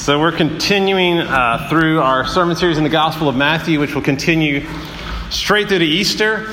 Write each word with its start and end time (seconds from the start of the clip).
So, 0.00 0.18
we're 0.18 0.32
continuing 0.32 1.20
uh, 1.20 1.68
through 1.68 2.00
our 2.00 2.26
sermon 2.26 2.56
series 2.56 2.78
in 2.78 2.84
the 2.84 2.90
Gospel 2.90 3.28
of 3.28 3.36
Matthew, 3.36 3.78
which 3.78 3.94
will 3.94 4.00
continue 4.00 4.66
straight 5.28 5.68
through 5.68 5.80
to 5.80 5.84
Easter. 5.84 6.46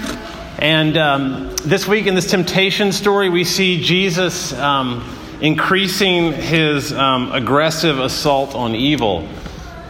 And 0.59 0.97
um, 0.97 1.55
this 1.63 1.88
week 1.88 2.07
in 2.07 2.13
this 2.13 2.29
temptation 2.29 2.91
story, 2.91 3.29
we 3.29 3.45
see 3.45 3.81
Jesus 3.81 4.52
um, 4.52 5.02
increasing 5.39 6.33
his 6.33 6.91
um, 6.91 7.31
aggressive 7.31 7.99
assault 7.99 8.54
on 8.54 8.75
evil, 8.75 9.25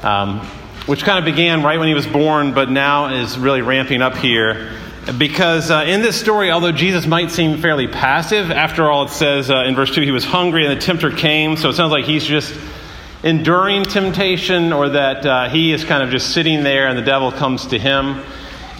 um, 0.04 0.42
which 0.86 1.04
kind 1.04 1.18
of 1.18 1.26
began 1.26 1.64
right 1.64 1.80
when 1.80 1.88
he 1.88 1.96
was 1.96 2.06
born, 2.06 2.54
but 2.54 2.70
now 2.70 3.12
is 3.16 3.40
really 3.40 3.64
ramping 3.64 4.04
up 4.04 4.18
here. 4.18 4.72
Because 5.18 5.72
uh, 5.72 5.84
in 5.88 6.04
this 6.04 6.16
story, 6.16 6.52
although 6.52 6.72
Jesus 6.72 7.08
might 7.08 7.32
seem 7.32 7.58
fairly 7.58 7.88
passive, 7.88 8.52
after 8.52 8.92
all, 8.92 9.06
it 9.06 9.10
says 9.10 9.50
uh, 9.50 9.64
in 9.64 9.74
verse 9.74 9.96
2 9.96 10.02
he 10.02 10.12
was 10.12 10.26
hungry 10.26 10.68
and 10.68 10.78
the 10.78 10.82
tempter 10.82 11.10
came, 11.10 11.58
so 11.58 11.70
it 11.70 11.74
sounds 11.74 11.92
like 11.92 12.06
he's 12.06 12.24
just 12.24 12.54
enduring 13.24 13.84
temptation 13.84 14.72
or 14.72 14.90
that 14.90 15.26
uh, 15.26 15.50
he 15.50 15.72
is 15.72 15.84
kind 15.84 16.04
of 16.04 16.10
just 16.10 16.34
sitting 16.34 16.64
there 16.64 16.88
and 16.88 16.98
the 16.98 17.04
devil 17.04 17.32
comes 17.32 17.68
to 17.68 17.80
him. 17.80 18.24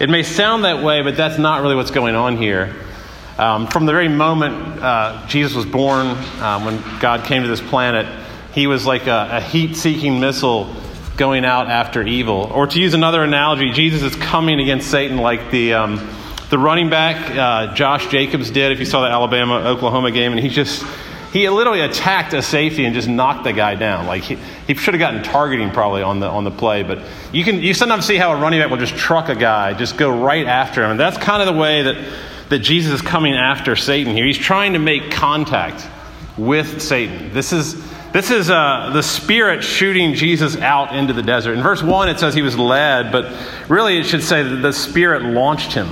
It 0.00 0.08
may 0.08 0.22
sound 0.22 0.64
that 0.64 0.82
way, 0.82 1.02
but 1.02 1.16
that's 1.16 1.38
not 1.38 1.62
really 1.62 1.74
what's 1.74 1.90
going 1.90 2.14
on 2.14 2.36
here. 2.36 2.74
Um, 3.36 3.66
from 3.66 3.86
the 3.86 3.92
very 3.92 4.08
moment 4.08 4.82
uh, 4.82 5.26
Jesus 5.26 5.54
was 5.54 5.66
born, 5.66 6.08
um, 6.40 6.64
when 6.64 6.82
God 7.00 7.24
came 7.24 7.42
to 7.42 7.48
this 7.48 7.60
planet, 7.60 8.06
he 8.54 8.66
was 8.66 8.86
like 8.86 9.06
a, 9.06 9.28
a 9.32 9.40
heat 9.40 9.76
seeking 9.76 10.20
missile 10.20 10.74
going 11.16 11.44
out 11.44 11.68
after 11.68 12.02
evil. 12.02 12.50
Or 12.54 12.66
to 12.66 12.80
use 12.80 12.94
another 12.94 13.22
analogy, 13.24 13.72
Jesus 13.72 14.02
is 14.02 14.14
coming 14.16 14.60
against 14.60 14.90
Satan 14.90 15.18
like 15.18 15.50
the, 15.50 15.74
um, 15.74 16.08
the 16.50 16.58
running 16.58 16.90
back 16.90 17.36
uh, 17.36 17.74
Josh 17.74 18.08
Jacobs 18.08 18.50
did, 18.50 18.72
if 18.72 18.78
you 18.78 18.86
saw 18.86 19.02
the 19.02 19.08
Alabama 19.08 19.56
Oklahoma 19.66 20.12
game, 20.12 20.32
and 20.32 20.40
he 20.40 20.48
just 20.48 20.84
he 21.32 21.48
literally 21.48 21.80
attacked 21.80 22.32
a 22.32 22.42
safety 22.42 22.84
and 22.84 22.94
just 22.94 23.08
knocked 23.08 23.44
the 23.44 23.52
guy 23.52 23.74
down. 23.74 24.06
Like 24.06 24.22
he, 24.22 24.38
he 24.66 24.74
should 24.74 24.94
have 24.94 24.98
gotten 24.98 25.22
targeting 25.22 25.70
probably 25.70 26.02
on 26.02 26.20
the 26.20 26.28
on 26.28 26.44
the 26.44 26.50
play, 26.50 26.82
but 26.82 27.00
you 27.32 27.44
can 27.44 27.60
you 27.60 27.74
sometimes 27.74 28.06
see 28.06 28.16
how 28.16 28.32
a 28.32 28.40
running 28.40 28.60
back 28.60 28.70
will 28.70 28.78
just 28.78 28.96
truck 28.96 29.28
a 29.28 29.34
guy, 29.34 29.74
just 29.74 29.98
go 29.98 30.10
right 30.22 30.46
after 30.46 30.82
him. 30.82 30.92
And 30.92 31.00
that's 31.00 31.18
kind 31.18 31.42
of 31.42 31.54
the 31.54 31.60
way 31.60 31.82
that 31.82 32.12
that 32.48 32.60
Jesus 32.60 32.92
is 32.92 33.02
coming 33.02 33.34
after 33.34 33.76
Satan 33.76 34.14
here. 34.14 34.24
He's 34.24 34.38
trying 34.38 34.72
to 34.72 34.78
make 34.78 35.10
contact 35.10 35.86
with 36.38 36.80
Satan. 36.80 37.32
This 37.34 37.52
is 37.52 37.76
this 38.12 38.30
is 38.30 38.48
uh, 38.48 38.90
the 38.94 39.02
Spirit 39.02 39.62
shooting 39.62 40.14
Jesus 40.14 40.56
out 40.56 40.96
into 40.96 41.12
the 41.12 41.22
desert. 41.22 41.52
In 41.52 41.62
verse 41.62 41.82
1, 41.82 42.08
it 42.08 42.18
says 42.18 42.32
he 42.32 42.40
was 42.40 42.56
led, 42.56 43.12
but 43.12 43.36
really 43.68 43.98
it 43.98 44.04
should 44.06 44.22
say 44.22 44.42
that 44.42 44.56
the 44.56 44.72
Spirit 44.72 45.22
launched 45.22 45.74
him 45.74 45.88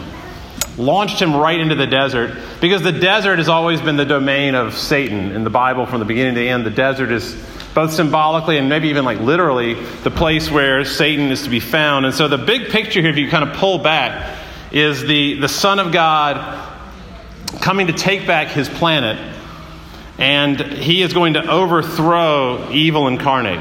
launched 0.78 1.20
him 1.20 1.34
right 1.34 1.58
into 1.58 1.74
the 1.74 1.86
desert 1.86 2.36
because 2.60 2.82
the 2.82 2.92
desert 2.92 3.38
has 3.38 3.48
always 3.48 3.80
been 3.80 3.96
the 3.96 4.04
domain 4.04 4.54
of 4.54 4.76
Satan 4.76 5.32
in 5.32 5.44
the 5.44 5.50
Bible 5.50 5.86
from 5.86 6.00
the 6.00 6.04
beginning 6.04 6.34
to 6.34 6.40
the 6.40 6.48
end. 6.48 6.66
The 6.66 6.70
desert 6.70 7.10
is 7.10 7.34
both 7.74 7.92
symbolically 7.92 8.58
and 8.58 8.68
maybe 8.68 8.88
even 8.88 9.04
like 9.04 9.20
literally 9.20 9.74
the 10.02 10.10
place 10.10 10.50
where 10.50 10.84
Satan 10.84 11.30
is 11.30 11.42
to 11.42 11.50
be 11.50 11.60
found. 11.60 12.06
And 12.06 12.14
so 12.14 12.28
the 12.28 12.38
big 12.38 12.70
picture 12.70 13.00
here, 13.00 13.10
if 13.10 13.16
you 13.16 13.28
kind 13.28 13.48
of 13.48 13.56
pull 13.56 13.78
back, 13.78 14.38
is 14.72 15.02
the, 15.02 15.40
the 15.40 15.48
Son 15.48 15.78
of 15.78 15.92
God 15.92 16.72
coming 17.60 17.86
to 17.86 17.92
take 17.92 18.26
back 18.26 18.48
his 18.48 18.68
planet, 18.68 19.18
and 20.18 20.60
he 20.60 21.02
is 21.02 21.12
going 21.12 21.34
to 21.34 21.50
overthrow 21.50 22.70
evil 22.70 23.08
incarnate. 23.08 23.60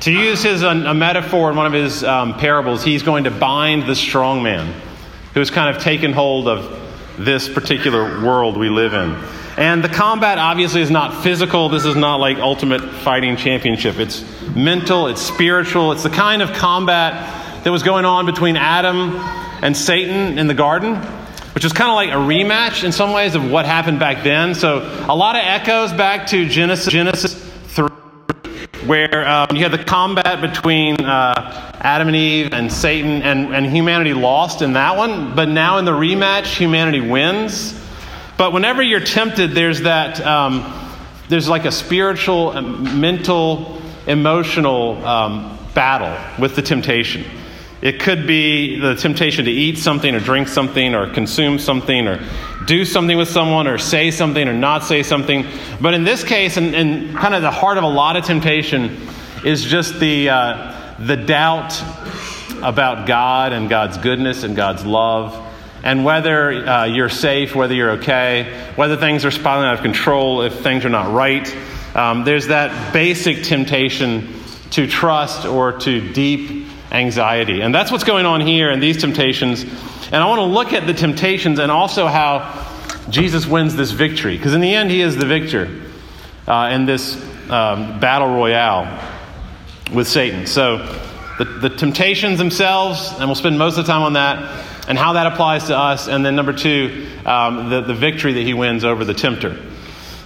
To 0.00 0.12
use 0.12 0.42
his, 0.42 0.62
a, 0.62 0.68
a 0.68 0.94
metaphor 0.94 1.50
in 1.50 1.56
one 1.56 1.66
of 1.66 1.72
his 1.72 2.04
um, 2.04 2.34
parables, 2.34 2.84
he's 2.84 3.02
going 3.02 3.24
to 3.24 3.30
bind 3.30 3.88
the 3.88 3.94
strong 3.94 4.42
man 4.42 4.74
who 5.36 5.40
has 5.40 5.50
kind 5.50 5.76
of 5.76 5.82
taken 5.82 6.14
hold 6.14 6.48
of 6.48 6.80
this 7.18 7.46
particular 7.46 8.24
world 8.24 8.56
we 8.56 8.70
live 8.70 8.94
in. 8.94 9.14
And 9.58 9.84
the 9.84 9.88
combat 9.90 10.38
obviously 10.38 10.80
is 10.80 10.90
not 10.90 11.22
physical. 11.22 11.68
This 11.68 11.84
is 11.84 11.94
not 11.94 12.20
like 12.20 12.38
ultimate 12.38 12.80
fighting 12.80 13.36
championship. 13.36 13.98
It's 13.98 14.24
mental, 14.54 15.08
it's 15.08 15.20
spiritual. 15.20 15.92
It's 15.92 16.04
the 16.04 16.08
kind 16.08 16.40
of 16.40 16.54
combat 16.54 17.64
that 17.64 17.70
was 17.70 17.82
going 17.82 18.06
on 18.06 18.24
between 18.24 18.56
Adam 18.56 19.10
and 19.60 19.76
Satan 19.76 20.38
in 20.38 20.46
the 20.46 20.54
garden, 20.54 20.94
which 21.54 21.66
is 21.66 21.72
kind 21.74 21.90
of 21.90 21.96
like 21.96 22.08
a 22.08 22.12
rematch 22.12 22.82
in 22.82 22.90
some 22.90 23.12
ways 23.12 23.34
of 23.34 23.50
what 23.50 23.66
happened 23.66 24.00
back 24.00 24.24
then. 24.24 24.54
So 24.54 24.78
a 25.06 25.14
lot 25.14 25.36
of 25.36 25.42
echoes 25.44 25.92
back 25.92 26.28
to 26.28 26.48
Genesis, 26.48 26.90
Genesis 26.90 27.34
3, 27.34 27.45
where 28.86 29.28
um, 29.28 29.48
you 29.54 29.62
had 29.62 29.72
the 29.72 29.82
combat 29.82 30.40
between 30.40 31.00
uh, 31.04 31.72
Adam 31.80 32.08
and 32.08 32.16
Eve 32.16 32.52
and 32.52 32.72
Satan, 32.72 33.22
and, 33.22 33.54
and 33.54 33.66
humanity 33.66 34.14
lost 34.14 34.62
in 34.62 34.74
that 34.74 34.96
one. 34.96 35.34
But 35.34 35.48
now 35.48 35.78
in 35.78 35.84
the 35.84 35.92
rematch, 35.92 36.56
humanity 36.56 37.00
wins. 37.00 37.80
But 38.36 38.52
whenever 38.52 38.82
you're 38.82 39.00
tempted, 39.00 39.52
there's 39.52 39.82
that, 39.82 40.20
um, 40.20 40.72
there's 41.28 41.48
like 41.48 41.64
a 41.64 41.72
spiritual, 41.72 42.60
mental, 42.60 43.80
emotional 44.06 45.04
um, 45.04 45.58
battle 45.74 46.16
with 46.40 46.54
the 46.54 46.62
temptation. 46.62 47.24
It 47.82 48.00
could 48.00 48.26
be 48.26 48.78
the 48.80 48.94
temptation 48.94 49.44
to 49.44 49.50
eat 49.50 49.78
something 49.78 50.14
or 50.14 50.20
drink 50.20 50.48
something 50.48 50.94
or 50.94 51.12
consume 51.12 51.58
something 51.58 52.08
or 52.08 52.24
do 52.66 52.84
something 52.84 53.16
with 53.16 53.28
someone 53.28 53.66
or 53.66 53.78
say 53.78 54.10
something 54.10 54.46
or 54.46 54.52
not 54.52 54.84
say 54.84 55.02
something. 55.02 55.46
But 55.80 55.94
in 55.94 56.04
this 56.04 56.24
case, 56.24 56.56
and, 56.56 56.74
and 56.74 57.16
kind 57.16 57.34
of 57.34 57.42
the 57.42 57.50
heart 57.50 57.78
of 57.78 57.84
a 57.84 57.88
lot 57.88 58.16
of 58.16 58.24
temptation, 58.24 59.08
is 59.44 59.64
just 59.64 60.00
the, 60.00 60.28
uh, 60.28 60.96
the 60.98 61.16
doubt 61.16 61.80
about 62.62 63.06
God 63.06 63.52
and 63.52 63.68
God's 63.68 63.98
goodness 63.98 64.42
and 64.42 64.56
God's 64.56 64.84
love, 64.84 65.42
and 65.84 66.04
whether 66.04 66.50
uh, 66.50 66.84
you're 66.84 67.08
safe, 67.08 67.54
whether 67.54 67.74
you're 67.74 67.92
okay, 67.92 68.72
whether 68.74 68.96
things 68.96 69.24
are 69.24 69.30
spiraling 69.30 69.68
out 69.68 69.74
of 69.74 69.82
control, 69.82 70.42
if 70.42 70.60
things 70.60 70.84
are 70.84 70.90
not 70.90 71.12
right. 71.12 71.54
Um, 71.94 72.24
there's 72.24 72.48
that 72.48 72.92
basic 72.92 73.44
temptation 73.44 74.34
to 74.70 74.86
trust 74.86 75.46
or 75.46 75.78
to 75.78 76.12
deep 76.12 76.66
anxiety. 76.90 77.60
And 77.60 77.74
that's 77.74 77.92
what's 77.92 78.04
going 78.04 78.26
on 78.26 78.40
here 78.40 78.70
in 78.70 78.80
these 78.80 79.00
temptations. 79.00 79.64
And 80.06 80.16
I 80.16 80.26
want 80.26 80.38
to 80.38 80.44
look 80.44 80.72
at 80.72 80.86
the 80.86 80.94
temptations 80.94 81.58
and 81.58 81.70
also 81.70 82.06
how 82.06 82.64
Jesus 83.10 83.46
wins 83.46 83.74
this 83.74 83.90
victory. 83.90 84.36
Because 84.36 84.54
in 84.54 84.60
the 84.60 84.74
end, 84.74 84.90
he 84.90 85.00
is 85.00 85.16
the 85.16 85.26
victor 85.26 85.82
uh, 86.46 86.70
in 86.72 86.86
this 86.86 87.16
um, 87.50 87.98
battle 88.00 88.28
royale 88.28 89.02
with 89.92 90.08
Satan. 90.08 90.46
So, 90.46 90.78
the, 91.38 91.44
the 91.44 91.68
temptations 91.68 92.38
themselves, 92.38 93.12
and 93.12 93.26
we'll 93.26 93.34
spend 93.34 93.58
most 93.58 93.76
of 93.76 93.84
the 93.84 93.92
time 93.92 94.02
on 94.02 94.14
that, 94.14 94.64
and 94.88 94.96
how 94.96 95.14
that 95.14 95.26
applies 95.26 95.64
to 95.64 95.76
us. 95.76 96.08
And 96.08 96.24
then, 96.24 96.34
number 96.34 96.52
two, 96.52 97.08
um, 97.26 97.68
the, 97.68 97.82
the 97.82 97.94
victory 97.94 98.32
that 98.34 98.42
he 98.42 98.54
wins 98.54 98.84
over 98.84 99.04
the 99.04 99.14
tempter. 99.14 99.60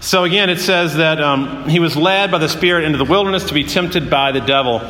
So, 0.01 0.25
again, 0.25 0.49
it 0.49 0.61
says 0.61 0.97
that 0.97 1.21
um, 1.21 1.69
he 1.69 1.81
was 1.81 1.97
led 1.97 2.31
by 2.31 2.39
the 2.39 2.49
Spirit 2.49 2.85
into 2.85 2.97
the 2.97 3.05
wilderness 3.05 3.45
to 3.45 3.55
be 3.55 3.65
tempted 3.65 4.09
by 4.09 4.33
the 4.33 4.41
devil. 4.41 4.81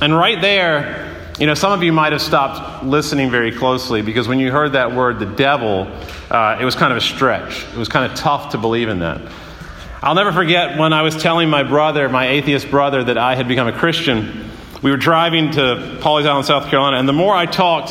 And 0.00 0.16
right 0.16 0.40
there, 0.40 1.13
you 1.38 1.48
know, 1.48 1.54
some 1.54 1.72
of 1.72 1.82
you 1.82 1.92
might 1.92 2.12
have 2.12 2.22
stopped 2.22 2.84
listening 2.84 3.28
very 3.28 3.50
closely 3.50 4.02
because 4.02 4.28
when 4.28 4.38
you 4.38 4.52
heard 4.52 4.74
that 4.74 4.92
word, 4.92 5.18
the 5.18 5.26
devil, 5.26 5.90
uh, 6.30 6.58
it 6.60 6.64
was 6.64 6.76
kind 6.76 6.92
of 6.92 6.98
a 6.98 7.00
stretch. 7.00 7.64
It 7.64 7.76
was 7.76 7.88
kind 7.88 8.10
of 8.10 8.16
tough 8.16 8.52
to 8.52 8.58
believe 8.58 8.88
in 8.88 9.00
that. 9.00 9.20
I'll 10.00 10.14
never 10.14 10.32
forget 10.32 10.78
when 10.78 10.92
I 10.92 11.02
was 11.02 11.20
telling 11.20 11.50
my 11.50 11.64
brother, 11.64 12.08
my 12.08 12.28
atheist 12.28 12.70
brother, 12.70 13.02
that 13.02 13.18
I 13.18 13.34
had 13.34 13.48
become 13.48 13.66
a 13.66 13.72
Christian. 13.72 14.48
We 14.80 14.92
were 14.92 14.96
driving 14.96 15.50
to 15.52 15.98
Pawleys 16.00 16.26
Island, 16.26 16.46
South 16.46 16.68
Carolina, 16.68 16.98
and 16.98 17.08
the 17.08 17.12
more 17.12 17.34
I 17.34 17.46
talked, 17.46 17.90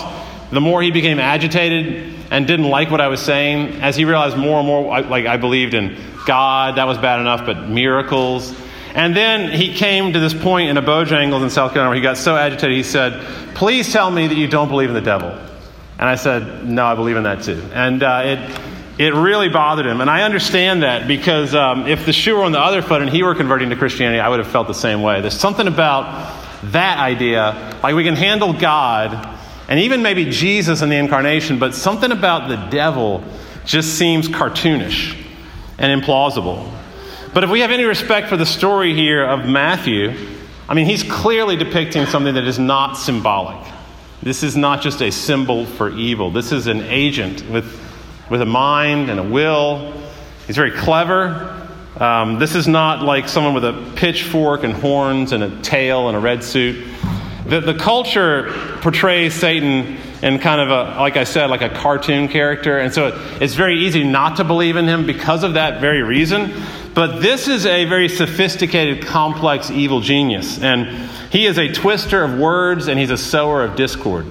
the 0.54 0.62
more 0.62 0.82
he 0.82 0.92
became 0.92 1.20
agitated 1.20 2.14
and 2.32 2.48
didn't 2.48 2.70
like 2.70 2.92
what 2.92 3.02
I 3.02 3.10
was 3.10 3.20
saying. 3.20 3.82
As 3.82 3.98
he 3.98 4.06
realized 4.06 4.38
more 4.38 4.60
and 4.60 4.68
more, 4.68 5.02
like 5.02 5.26
I 5.26 5.36
believed 5.36 5.74
in 5.74 5.98
God, 6.26 6.78
that 6.78 6.88
was 6.88 6.98
bad 6.98 7.20
enough, 7.20 7.46
but 7.46 7.68
miracles. 7.68 8.56
And 8.94 9.16
then 9.16 9.52
he 9.52 9.74
came 9.74 10.14
to 10.14 10.20
this 10.20 10.34
point 10.34 10.70
in 10.70 10.78
a 10.78 10.82
Bojangles 10.82 11.44
in 11.44 11.50
South 11.50 11.72
Carolina 11.72 11.90
where 11.90 11.96
he 11.96 12.02
got 12.02 12.18
so 12.18 12.36
agitated, 12.36 12.76
he 12.76 12.84
said, 12.84 13.26
Please 13.56 13.92
tell 13.92 14.12
me 14.12 14.28
that 14.28 14.36
you 14.36 14.48
don't 14.48 14.70
believe 14.70 14.90
in 14.90 14.96
the 14.96 15.02
devil. 15.02 15.30
And 15.30 16.10
I 16.10 16.16
said, 16.16 16.68
No, 16.68 16.86
I 16.86 16.96
believe 16.96 17.16
in 17.16 17.24
that 17.24 17.44
too. 17.44 17.62
And 17.74 18.04
uh, 18.04 18.22
it, 18.24 18.62
it 19.00 19.14
really 19.14 19.50
bothered 19.50 19.88
him. 19.88 20.02
And 20.02 20.10
I 20.10 20.22
understand 20.22 20.84
that 20.84 21.08
because 21.08 21.56
um, 21.56 21.88
if 21.88 22.06
the 22.06 22.14
shoe 22.14 22.36
were 22.36 22.44
on 22.44 22.52
the 22.52 22.60
other 22.60 22.82
foot 22.82 23.02
and 23.02 23.10
he 23.10 23.24
were 23.24 23.34
converting 23.34 23.70
to 23.72 23.76
Christianity, 23.76 24.20
I 24.20 24.30
would 24.30 24.40
have 24.40 24.48
felt 24.48 24.68
the 24.68 24.74
same 24.74 25.02
way. 25.02 25.22
There's 25.22 25.40
something 25.40 25.68
about 25.68 26.40
that 26.66 27.00
idea, 27.00 27.80
like 27.82 27.96
we 27.96 28.04
can 28.04 28.16
handle 28.16 28.54
God 28.54 29.34
and 29.68 29.80
even 29.80 30.02
maybe 30.02 30.30
Jesus 30.30 30.82
in 30.82 30.90
the 30.90 30.98
incarnation, 30.98 31.58
but 31.58 31.74
something 31.74 32.12
about 32.12 32.50
the 32.50 32.58
devil 32.70 33.24
just 33.66 33.98
seems 33.98 34.28
cartoonish 34.28 35.18
and 35.78 36.02
implausible. 36.02 36.70
But 37.34 37.44
if 37.44 37.50
we 37.50 37.62
have 37.62 37.72
any 37.72 37.84
respect 37.84 38.30
for 38.30 38.38
the 38.38 38.46
story 38.46 38.94
here 38.94 39.24
of 39.24 39.46
Matthew, 39.46 40.14
I 40.70 40.76
mean, 40.76 40.86
he's 40.86 41.04
clearly 41.04 41.56
depicting 41.56 42.06
something 42.06 42.36
that 42.36 42.46
is 42.46 42.60
not 42.60 42.94
symbolic. 42.94 43.66
This 44.22 44.44
is 44.44 44.56
not 44.56 44.82
just 44.82 45.02
a 45.02 45.12
symbol 45.12 45.66
for 45.66 45.90
evil. 45.90 46.32
This 46.32 46.52
is 46.52 46.68
an 46.68 46.82
agent 46.82 47.50
with 47.50 47.82
with 48.30 48.42
a 48.42 48.46
mind 48.46 49.10
and 49.10 49.20
a 49.20 49.24
will. 49.24 49.94
He's 50.48 50.56
very 50.56 50.72
clever. 50.72 51.70
Um, 51.98 52.40
this 52.40 52.56
is 52.56 52.68
not 52.68 53.04
like 53.04 53.28
someone 53.28 53.54
with 53.54 53.66
a 53.66 53.92
pitchfork 53.96 54.64
and 54.64 54.74
horns 54.74 55.32
and 55.32 55.44
a 55.44 55.62
tail 55.62 56.08
and 56.08 56.18
a 56.18 56.20
red 56.20 56.44
suit. 56.44 56.86
The, 57.46 57.60
the 57.60 57.74
culture 57.74 58.52
portrays 58.82 59.34
Satan 59.34 59.98
in 60.22 60.40
kind 60.40 60.62
of 60.62 60.70
a, 60.70 61.00
like 61.00 61.18
I 61.18 61.26
said, 61.26 61.50
like 61.50 61.62
a 61.62 61.70
cartoon 61.70 62.30
character. 62.30 62.80
And 62.80 62.94
so 62.94 63.20
it's 63.42 63.54
very 63.54 63.80
easy 63.80 64.04
not 64.04 64.38
to 64.38 64.44
believe 64.44 64.78
in 64.78 64.88
him 64.88 65.06
because 65.06 65.44
of 65.44 65.56
that 65.56 65.82
very 65.82 66.02
reason. 66.02 66.54
But 66.94 67.22
this 67.22 67.48
is 67.48 67.66
a 67.66 67.86
very 67.86 68.08
sophisticated, 68.08 69.06
complex 69.06 69.72
evil 69.72 70.00
genius. 70.00 70.62
And 70.62 71.10
he 71.32 71.48
is 71.48 71.58
a 71.58 71.72
twister 71.72 72.24
of 72.24 72.38
words 72.38 72.88
and 72.88 73.00
he's 73.00 73.10
a 73.10 73.18
sower 73.18 73.64
of 73.64 73.76
discord. 73.76 74.28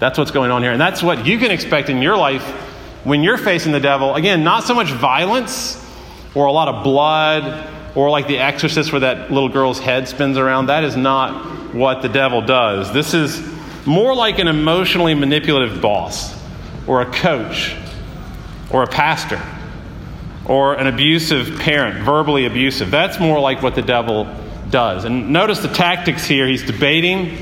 That's 0.00 0.18
what's 0.18 0.32
going 0.32 0.50
on 0.50 0.62
here. 0.62 0.72
And 0.72 0.80
that's 0.80 1.02
what 1.02 1.24
you 1.24 1.38
can 1.38 1.52
expect 1.52 1.88
in 1.88 2.02
your 2.02 2.16
life 2.16 2.42
when 3.04 3.22
you're 3.22 3.38
facing 3.38 3.70
the 3.70 3.80
devil. 3.80 4.14
Again, 4.16 4.42
not 4.42 4.64
so 4.64 4.74
much 4.74 4.90
violence 4.90 5.80
or 6.34 6.46
a 6.46 6.52
lot 6.52 6.68
of 6.68 6.82
blood 6.82 7.70
or 7.94 8.10
like 8.10 8.26
the 8.26 8.38
exorcist 8.38 8.90
where 8.90 9.00
that 9.00 9.30
little 9.30 9.48
girl's 9.48 9.78
head 9.78 10.08
spins 10.08 10.36
around. 10.36 10.66
That 10.66 10.82
is 10.82 10.96
not 10.96 11.72
what 11.72 12.02
the 12.02 12.08
devil 12.08 12.42
does. 12.42 12.92
This 12.92 13.14
is 13.14 13.40
more 13.86 14.16
like 14.16 14.40
an 14.40 14.48
emotionally 14.48 15.14
manipulative 15.14 15.80
boss 15.80 16.34
or 16.88 17.02
a 17.02 17.12
coach 17.12 17.76
or 18.70 18.82
a 18.82 18.88
pastor 18.88 19.40
or 20.46 20.74
an 20.74 20.86
abusive 20.86 21.58
parent, 21.58 22.04
verbally 22.04 22.46
abusive. 22.46 22.90
That's 22.90 23.18
more 23.18 23.40
like 23.40 23.62
what 23.62 23.74
the 23.74 23.82
devil 23.82 24.28
does. 24.70 25.04
And 25.04 25.30
notice 25.30 25.60
the 25.60 25.68
tactics 25.68 26.24
here. 26.26 26.46
He's 26.46 26.64
debating, 26.64 27.38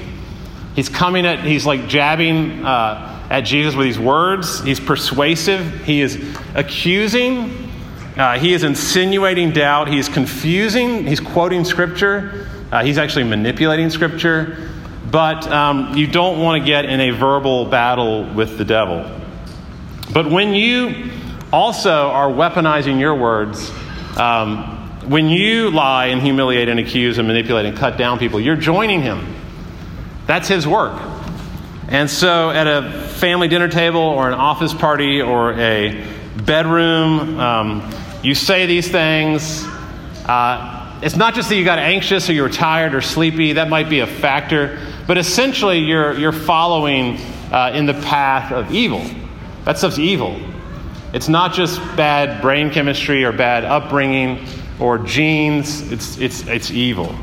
he's 0.77 0.89
coming 0.89 1.27
at, 1.27 1.41
he's 1.41 1.67
like 1.67 1.89
jabbing 1.89 2.65
uh, 2.65 3.27
at 3.31 3.41
Jesus 3.41 3.75
with 3.75 3.87
these 3.87 3.99
words. 3.99 4.63
He's 4.63 4.79
persuasive, 4.79 5.85
he 5.85 6.01
is 6.01 6.37
accusing, 6.55 7.71
uh, 8.17 8.39
he 8.39 8.53
is 8.53 8.63
insinuating 8.63 9.53
doubt, 9.53 9.89
he 9.89 9.99
is 9.99 10.09
confusing, 10.09 11.07
he's 11.07 11.21
quoting 11.21 11.65
scripture, 11.65 12.47
uh, 12.71 12.85
he's 12.85 12.99
actually 12.99 13.25
manipulating 13.25 13.91
scripture. 13.91 14.69
But 15.11 15.47
um, 15.49 15.95
you 15.95 16.07
don't 16.07 16.41
want 16.41 16.63
to 16.63 16.67
get 16.67 16.87
in 16.87 17.01
a 17.01 17.11
verbal 17.11 17.67
battle 17.67 18.33
with 18.33 18.57
the 18.57 18.65
devil. 18.65 19.05
But 20.13 20.31
when 20.31 20.55
you 20.55 21.11
also 21.53 22.09
are 22.09 22.29
weaponizing 22.29 22.99
your 22.99 23.15
words, 23.15 23.71
um, 24.17 24.79
when 25.09 25.29
you 25.29 25.71
lie 25.71 26.07
and 26.07 26.23
humiliate 26.23 26.69
and 26.69 26.79
accuse 26.81 27.19
and 27.19 27.27
manipulate 27.27 27.67
and 27.67 27.77
cut 27.77 27.97
down 27.97 28.19
people, 28.19 28.41
you're 28.41 28.57
joining 28.57 29.03
him. 29.03 29.35
That's 30.27 30.49
his 30.49 30.67
work. 30.67 31.01
And 31.89 32.09
so 32.09 32.51
at 32.51 32.67
a 32.67 32.91
family 33.09 33.49
dinner 33.49 33.69
table 33.69 34.01
or 34.01 34.29
an 34.29 34.35
office 34.35 34.73
party 34.73 35.21
or 35.21 35.53
a 35.55 36.07
bedroom, 36.47 37.39
um, 37.39 37.91
you 38.23 38.35
say 38.35 38.67
these 38.67 38.91
things. 38.91 39.65
Uh, 40.25 41.01
it's 41.03 41.17
not 41.17 41.35
just 41.35 41.49
that 41.49 41.57
you 41.57 41.65
got 41.65 41.81
anxious 41.81 42.31
or 42.31 42.33
you 42.33 42.43
were 42.43 42.49
tired 42.49 42.95
or 42.95 43.01
sleepy, 43.01 43.55
that 43.55 43.69
might 43.69 43.91
be 43.91 43.99
a 43.99 44.07
factor, 44.07 44.79
but 45.09 45.19
essentially 45.19 45.81
you're, 45.81 46.17
you're 46.17 46.33
following 46.33 47.19
uh, 47.51 47.73
in 47.75 47.87
the 47.87 47.95
path 47.95 48.53
of 48.53 48.73
evil. 48.73 49.05
That 49.65 49.79
stuff's 49.79 49.99
evil. 49.99 50.41
It's 51.13 51.29
not 51.29 51.53
just 51.53 51.79
bad 51.97 52.41
brain 52.41 52.71
chemistry 52.71 53.25
or 53.25 53.33
bad 53.33 53.65
upbringing 53.65 54.47
or 54.81 54.99
genes, 54.99 55.93
it's, 55.93 56.19
it's, 56.19 56.47
it's 56.47 56.71
evil. 56.71 57.15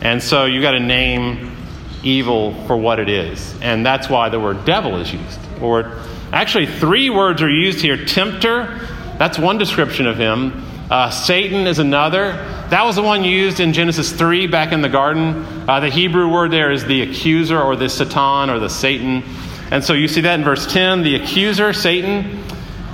And 0.00 0.22
so 0.22 0.44
you 0.44 0.62
got 0.62 0.72
to 0.72 0.80
name 0.80 1.56
evil 2.02 2.54
for 2.66 2.76
what 2.76 3.00
it 3.00 3.08
is. 3.08 3.54
And 3.60 3.84
that's 3.84 4.08
why 4.08 4.28
the 4.28 4.38
word 4.38 4.64
devil 4.64 4.96
is 5.00 5.12
used. 5.12 5.40
Or 5.60 6.00
actually, 6.32 6.66
three 6.66 7.10
words 7.10 7.42
are 7.42 7.50
used 7.50 7.80
here 7.80 8.04
tempter, 8.04 8.80
that's 9.18 9.38
one 9.38 9.58
description 9.58 10.06
of 10.06 10.18
him. 10.18 10.62
Uh, 10.90 11.10
Satan 11.10 11.66
is 11.66 11.78
another. 11.78 12.32
That 12.70 12.84
was 12.84 12.96
the 12.96 13.02
one 13.02 13.24
used 13.24 13.60
in 13.60 13.72
Genesis 13.72 14.12
3 14.12 14.46
back 14.46 14.72
in 14.72 14.82
the 14.82 14.88
garden. 14.88 15.44
Uh, 15.68 15.80
the 15.80 15.88
Hebrew 15.88 16.30
word 16.30 16.52
there 16.52 16.70
is 16.70 16.84
the 16.84 17.02
accuser 17.02 17.60
or 17.60 17.74
the 17.76 17.88
Satan 17.88 18.50
or 18.50 18.58
the 18.58 18.68
Satan. 18.68 19.24
And 19.70 19.82
so 19.82 19.94
you 19.94 20.06
see 20.06 20.20
that 20.20 20.38
in 20.38 20.44
verse 20.44 20.72
10, 20.72 21.02
the 21.02 21.16
accuser, 21.16 21.72
Satan. 21.72 22.45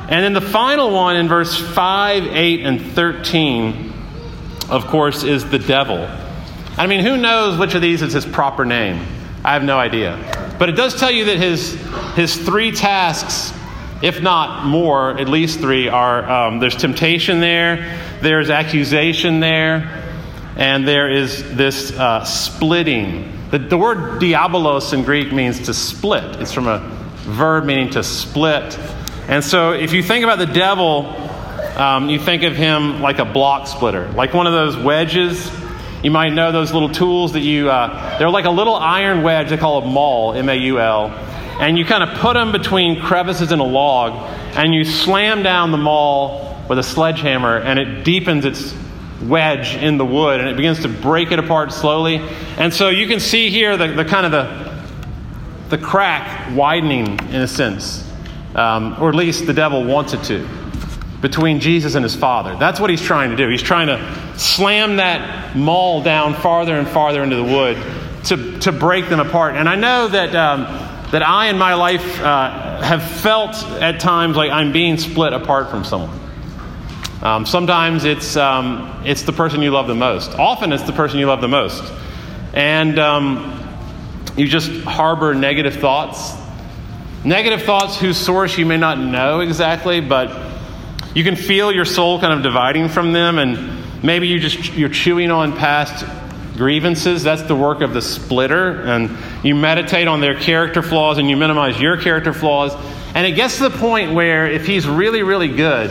And 0.08 0.24
then 0.24 0.32
the 0.32 0.40
final 0.40 0.90
one 0.90 1.16
in 1.16 1.28
verse 1.28 1.56
5, 1.56 2.24
8, 2.24 2.60
and 2.60 2.82
13, 2.82 3.92
of 4.68 4.86
course, 4.86 5.22
is 5.22 5.48
the 5.48 5.58
devil. 5.58 6.08
I 6.76 6.86
mean, 6.86 7.00
who 7.00 7.16
knows 7.16 7.58
which 7.58 7.74
of 7.74 7.82
these 7.82 8.02
is 8.02 8.12
his 8.12 8.26
proper 8.26 8.64
name? 8.64 9.06
I 9.44 9.54
have 9.54 9.64
no 9.64 9.78
idea. 9.78 10.54
But 10.58 10.68
it 10.68 10.72
does 10.72 10.98
tell 10.98 11.10
you 11.10 11.26
that 11.26 11.38
his, 11.38 11.74
his 12.14 12.36
three 12.36 12.72
tasks 12.72 13.52
if 14.02 14.20
not 14.20 14.66
more, 14.66 15.16
at 15.16 15.28
least 15.28 15.60
three 15.60 15.88
are 15.88 16.28
um, 16.28 16.58
there's 16.58 16.74
temptation 16.74 17.38
there, 17.38 18.00
there's 18.20 18.50
accusation 18.50 19.38
there, 19.38 20.02
and 20.56 20.86
there 20.86 21.08
is 21.08 21.54
this 21.54 21.92
uh, 21.92 22.24
splitting. 22.24 23.32
The, 23.52 23.60
the 23.60 23.78
word 23.78 24.20
diabolos 24.20 24.92
in 24.92 25.04
Greek 25.04 25.32
means 25.32 25.60
to 25.66 25.74
split, 25.74 26.24
it's 26.40 26.52
from 26.52 26.66
a 26.66 26.80
verb 27.20 27.64
meaning 27.64 27.90
to 27.90 28.02
split. 28.02 28.76
And 29.28 29.44
so 29.44 29.72
if 29.72 29.92
you 29.92 30.02
think 30.02 30.24
about 30.24 30.38
the 30.38 30.46
devil, 30.46 31.06
um, 31.76 32.08
you 32.08 32.18
think 32.18 32.42
of 32.42 32.56
him 32.56 33.00
like 33.00 33.18
a 33.18 33.24
block 33.24 33.66
splitter, 33.66 34.08
like 34.12 34.34
one 34.34 34.46
of 34.46 34.52
those 34.52 34.76
wedges. 34.76 35.50
You 36.02 36.10
might 36.10 36.30
know 36.30 36.50
those 36.50 36.72
little 36.72 36.88
tools 36.88 37.32
that 37.34 37.40
you, 37.40 37.70
uh, 37.70 38.18
they're 38.18 38.28
like 38.28 38.44
a 38.44 38.50
little 38.50 38.74
iron 38.74 39.22
wedge, 39.22 39.50
they 39.50 39.56
call 39.56 39.82
it 39.82 39.86
maul, 39.86 40.34
M 40.34 40.48
A 40.48 40.54
U 40.56 40.80
L 40.80 41.10
and 41.62 41.78
you 41.78 41.84
kind 41.84 42.02
of 42.02 42.18
put 42.18 42.34
them 42.34 42.50
between 42.50 43.00
crevices 43.00 43.52
in 43.52 43.60
a 43.60 43.64
log, 43.64 44.14
and 44.56 44.74
you 44.74 44.84
slam 44.84 45.42
down 45.42 45.70
the 45.70 45.78
maul 45.78 46.58
with 46.68 46.78
a 46.78 46.82
sledgehammer, 46.82 47.58
and 47.58 47.78
it 47.78 48.04
deepens 48.04 48.44
its 48.44 48.74
wedge 49.22 49.76
in 49.76 49.96
the 49.96 50.04
wood, 50.04 50.40
and 50.40 50.48
it 50.48 50.56
begins 50.56 50.82
to 50.82 50.88
break 50.88 51.30
it 51.30 51.38
apart 51.38 51.72
slowly. 51.72 52.16
And 52.56 52.74
so 52.74 52.88
you 52.88 53.06
can 53.06 53.20
see 53.20 53.50
here 53.50 53.76
the, 53.76 53.88
the 53.88 54.04
kind 54.04 54.26
of 54.26 54.32
the, 54.32 55.76
the 55.76 55.78
crack 55.78 56.56
widening 56.56 57.18
in 57.28 57.42
a 57.42 57.48
sense, 57.48 58.10
um, 58.54 58.96
or 59.00 59.08
at 59.08 59.14
least 59.14 59.46
the 59.46 59.54
devil 59.54 59.84
wants 59.84 60.12
it 60.12 60.22
to, 60.24 60.48
between 61.20 61.60
Jesus 61.60 61.94
and 61.94 62.02
his 62.02 62.16
Father. 62.16 62.56
That's 62.56 62.80
what 62.80 62.90
he's 62.90 63.02
trying 63.02 63.30
to 63.30 63.36
do. 63.36 63.48
He's 63.48 63.62
trying 63.62 63.86
to 63.88 64.38
slam 64.38 64.96
that 64.96 65.56
maul 65.56 66.02
down 66.02 66.34
farther 66.34 66.76
and 66.76 66.88
farther 66.88 67.22
into 67.22 67.36
the 67.36 67.44
wood 67.44 67.76
to, 68.24 68.58
to 68.60 68.72
break 68.72 69.08
them 69.08 69.20
apart. 69.20 69.56
And 69.56 69.68
I 69.68 69.76
know 69.76 70.08
that. 70.08 70.34
Um, 70.34 70.90
that 71.12 71.22
I 71.22 71.50
in 71.50 71.58
my 71.58 71.74
life 71.74 72.20
uh, 72.22 72.80
have 72.80 73.02
felt 73.02 73.54
at 73.82 74.00
times 74.00 74.34
like 74.34 74.50
I'm 74.50 74.72
being 74.72 74.96
split 74.96 75.34
apart 75.34 75.68
from 75.68 75.84
someone. 75.84 76.18
Um, 77.22 77.44
sometimes 77.44 78.04
it's, 78.04 78.34
um, 78.34 79.02
it's 79.04 79.20
the 79.22 79.32
person 79.32 79.60
you 79.60 79.70
love 79.72 79.88
the 79.88 79.94
most. 79.94 80.32
Often 80.32 80.72
it's 80.72 80.84
the 80.84 80.92
person 80.92 81.18
you 81.18 81.26
love 81.26 81.42
the 81.42 81.48
most. 81.48 81.84
And 82.54 82.98
um, 82.98 83.62
you 84.38 84.48
just 84.48 84.70
harbor 84.84 85.34
negative 85.34 85.76
thoughts. 85.76 86.32
Negative 87.24 87.62
thoughts 87.62 87.98
whose 87.98 88.16
source 88.16 88.58
you 88.58 88.66
may 88.66 88.76
not 88.76 88.98
know 88.98 89.40
exactly, 89.40 90.00
but 90.00 90.52
you 91.14 91.22
can 91.22 91.36
feel 91.36 91.70
your 91.70 91.84
soul 91.84 92.20
kind 92.20 92.32
of 92.32 92.42
dividing 92.42 92.88
from 92.88 93.12
them, 93.12 93.38
and 93.38 94.02
maybe 94.02 94.26
you 94.26 94.40
just 94.40 94.74
you're 94.74 94.88
chewing 94.88 95.30
on 95.30 95.56
past 95.56 96.04
grievances. 96.56 97.22
That's 97.22 97.42
the 97.42 97.56
work 97.56 97.80
of 97.80 97.94
the 97.94 98.02
splitter. 98.02 98.82
And 98.82 99.16
you 99.44 99.54
meditate 99.54 100.08
on 100.08 100.20
their 100.20 100.38
character 100.38 100.82
flaws 100.82 101.18
and 101.18 101.28
you 101.30 101.36
minimize 101.36 101.80
your 101.80 101.96
character 101.96 102.32
flaws. 102.32 102.74
And 103.14 103.26
it 103.26 103.32
gets 103.32 103.58
to 103.58 103.68
the 103.68 103.78
point 103.78 104.12
where 104.12 104.46
if 104.46 104.66
he's 104.66 104.86
really, 104.86 105.22
really 105.22 105.48
good 105.48 105.90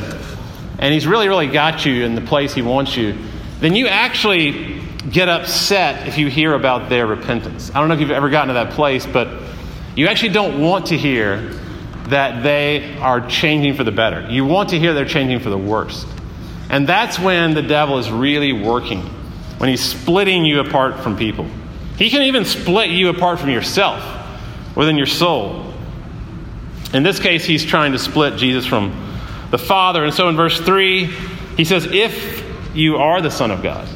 and 0.79 0.93
he's 0.93 1.05
really, 1.05 1.27
really 1.27 1.47
got 1.47 1.85
you 1.85 2.03
in 2.03 2.15
the 2.15 2.21
place 2.21 2.53
he 2.53 2.61
wants 2.61 2.95
you, 2.95 3.15
then 3.59 3.75
you 3.75 3.87
actually 3.87 4.81
get 5.09 5.29
upset 5.29 6.07
if 6.07 6.17
you 6.17 6.27
hear 6.27 6.53
about 6.53 6.89
their 6.89 7.07
repentance. 7.07 7.69
I 7.71 7.79
don't 7.79 7.87
know 7.87 7.95
if 7.95 8.01
you've 8.01 8.11
ever 8.11 8.29
gotten 8.29 8.49
to 8.49 8.53
that 8.55 8.73
place, 8.73 9.05
but 9.05 9.27
you 9.95 10.07
actually 10.07 10.29
don't 10.29 10.61
want 10.61 10.87
to 10.87 10.97
hear 10.97 11.37
that 12.07 12.43
they 12.43 12.97
are 12.97 13.25
changing 13.27 13.75
for 13.75 13.83
the 13.83 13.91
better. 13.91 14.29
You 14.29 14.45
want 14.45 14.69
to 14.69 14.79
hear 14.79 14.93
they're 14.93 15.05
changing 15.05 15.39
for 15.39 15.49
the 15.49 15.57
worst. 15.57 16.07
And 16.69 16.87
that's 16.87 17.19
when 17.19 17.53
the 17.53 17.61
devil 17.61 17.99
is 17.99 18.09
really 18.09 18.53
working 18.53 19.01
when 19.57 19.69
he's 19.69 19.83
splitting 19.83 20.43
you 20.43 20.59
apart 20.59 21.01
from 21.01 21.15
people. 21.15 21.47
He 21.97 22.09
can 22.09 22.23
even 22.23 22.45
split 22.45 22.89
you 22.89 23.09
apart 23.09 23.39
from 23.39 23.51
yourself 23.51 24.03
within 24.75 24.97
your 24.97 25.05
soul. 25.05 25.71
In 26.93 27.03
this 27.03 27.19
case, 27.19 27.45
he's 27.45 27.63
trying 27.63 27.91
to 27.91 27.99
split 27.99 28.37
Jesus 28.37 28.65
from 28.65 28.91
the 29.51 29.59
Father. 29.59 30.03
And 30.03 30.13
so 30.13 30.29
in 30.29 30.35
verse 30.35 30.59
3, 30.59 31.05
he 31.57 31.63
says, 31.63 31.85
If 31.85 32.43
you 32.73 32.97
are 32.97 33.21
the 33.21 33.29
Son 33.29 33.51
of 33.51 33.61
God. 33.61 33.87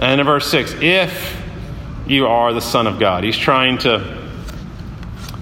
And 0.00 0.20
in 0.20 0.26
verse 0.26 0.50
6, 0.50 0.74
if 0.80 1.42
you 2.06 2.26
are 2.26 2.52
the 2.52 2.60
Son 2.60 2.86
of 2.86 2.98
God. 2.98 3.24
He's 3.24 3.36
trying 3.36 3.78
to 3.78 4.25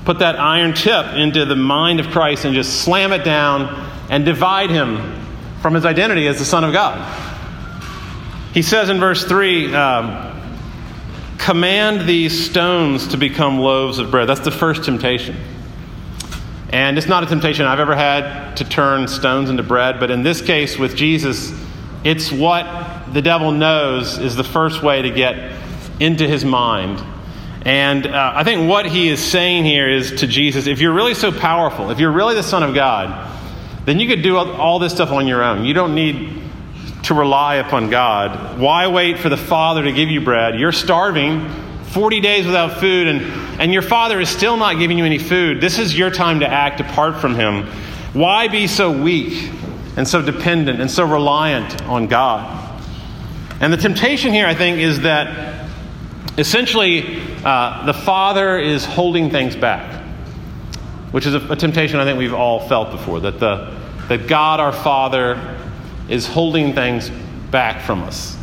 put 0.04 0.18
that 0.18 0.38
iron 0.38 0.74
tip 0.74 1.06
into 1.14 1.44
the 1.44 1.56
mind 1.56 2.00
of 2.00 2.08
Christ 2.08 2.44
and 2.44 2.54
just 2.54 2.82
slam 2.82 3.12
it 3.12 3.24
down 3.24 3.90
and 4.10 4.24
divide 4.24 4.70
him 4.70 5.20
from 5.60 5.74
his 5.74 5.84
identity 5.84 6.28
as 6.28 6.38
the 6.38 6.44
Son 6.44 6.62
of 6.62 6.72
God. 6.72 7.32
He 8.52 8.62
says 8.62 8.88
in 8.88 9.00
verse 9.00 9.24
3 9.24 9.74
um, 9.74 10.42
command 11.38 12.06
these 12.06 12.48
stones 12.48 13.08
to 13.08 13.16
become 13.16 13.58
loaves 13.58 13.98
of 13.98 14.10
bread. 14.10 14.28
That's 14.28 14.40
the 14.40 14.50
first 14.50 14.84
temptation. 14.84 15.36
And 16.70 16.98
it's 16.98 17.06
not 17.06 17.22
a 17.22 17.26
temptation 17.26 17.66
I've 17.66 17.80
ever 17.80 17.94
had 17.94 18.56
to 18.56 18.64
turn 18.64 19.08
stones 19.08 19.48
into 19.48 19.62
bread, 19.62 20.00
but 20.00 20.10
in 20.10 20.22
this 20.22 20.42
case 20.42 20.78
with 20.78 20.96
Jesus, 20.96 21.52
it's 22.04 22.30
what 22.30 22.66
the 23.12 23.22
devil 23.22 23.52
knows 23.52 24.18
is 24.18 24.36
the 24.36 24.44
first 24.44 24.82
way 24.82 25.02
to 25.02 25.10
get 25.10 25.52
into 26.00 26.26
his 26.26 26.44
mind. 26.44 27.02
And 27.64 28.06
uh, 28.06 28.32
I 28.34 28.44
think 28.44 28.68
what 28.68 28.84
he 28.86 29.08
is 29.08 29.20
saying 29.20 29.64
here 29.64 29.88
is 29.88 30.20
to 30.20 30.26
Jesus 30.26 30.66
if 30.66 30.80
you're 30.80 30.92
really 30.92 31.14
so 31.14 31.32
powerful, 31.32 31.90
if 31.90 31.98
you're 31.98 32.12
really 32.12 32.34
the 32.34 32.42
Son 32.42 32.62
of 32.62 32.74
God, 32.74 33.30
then 33.86 34.00
you 34.00 34.08
could 34.08 34.22
do 34.22 34.36
all 34.36 34.78
this 34.78 34.92
stuff 34.92 35.10
on 35.10 35.26
your 35.26 35.42
own. 35.42 35.64
You 35.64 35.74
don't 35.74 35.94
need 35.94 36.42
to 37.04 37.14
rely 37.14 37.56
upon 37.56 37.90
God. 37.90 38.58
Why 38.58 38.88
wait 38.88 39.18
for 39.18 39.28
the 39.28 39.36
Father 39.36 39.82
to 39.82 39.92
give 39.92 40.10
you 40.10 40.22
bread? 40.22 40.58
You're 40.58 40.72
starving, 40.72 41.48
40 41.92 42.20
days 42.20 42.46
without 42.46 42.80
food, 42.80 43.08
and, 43.08 43.22
and 43.60 43.72
your 43.72 43.82
Father 43.82 44.20
is 44.20 44.28
still 44.28 44.56
not 44.56 44.78
giving 44.78 44.98
you 44.98 45.04
any 45.04 45.18
food. 45.18 45.60
This 45.60 45.78
is 45.78 45.96
your 45.96 46.10
time 46.10 46.40
to 46.40 46.46
act 46.46 46.80
apart 46.80 47.20
from 47.20 47.34
Him. 47.34 47.66
Why 48.14 48.48
be 48.48 48.66
so 48.66 48.90
weak 48.90 49.50
and 49.96 50.08
so 50.08 50.22
dependent 50.22 50.80
and 50.80 50.90
so 50.90 51.04
reliant 51.04 51.82
on 51.84 52.06
God? 52.06 52.82
And 53.60 53.72
the 53.72 53.76
temptation 53.76 54.32
here, 54.32 54.46
I 54.46 54.54
think, 54.54 54.78
is 54.78 55.00
that 55.00 55.63
essentially 56.36 57.22
uh, 57.44 57.86
the 57.86 57.94
Father 57.94 58.58
is 58.58 58.84
holding 58.84 59.30
things 59.30 59.56
back, 59.56 60.02
which 61.12 61.26
is 61.26 61.34
a, 61.34 61.52
a 61.52 61.56
temptation 61.56 62.00
I 62.00 62.04
think 62.04 62.18
we've 62.18 62.34
all 62.34 62.68
felt 62.68 62.90
before 62.90 63.20
that, 63.20 63.38
the, 63.38 63.76
that 64.08 64.26
God 64.26 64.60
our 64.60 64.72
Father 64.72 65.58
is 66.08 66.26
holding 66.26 66.74
things 66.74 67.10
back 67.50 67.82
from 67.82 68.02
us. 68.02 68.36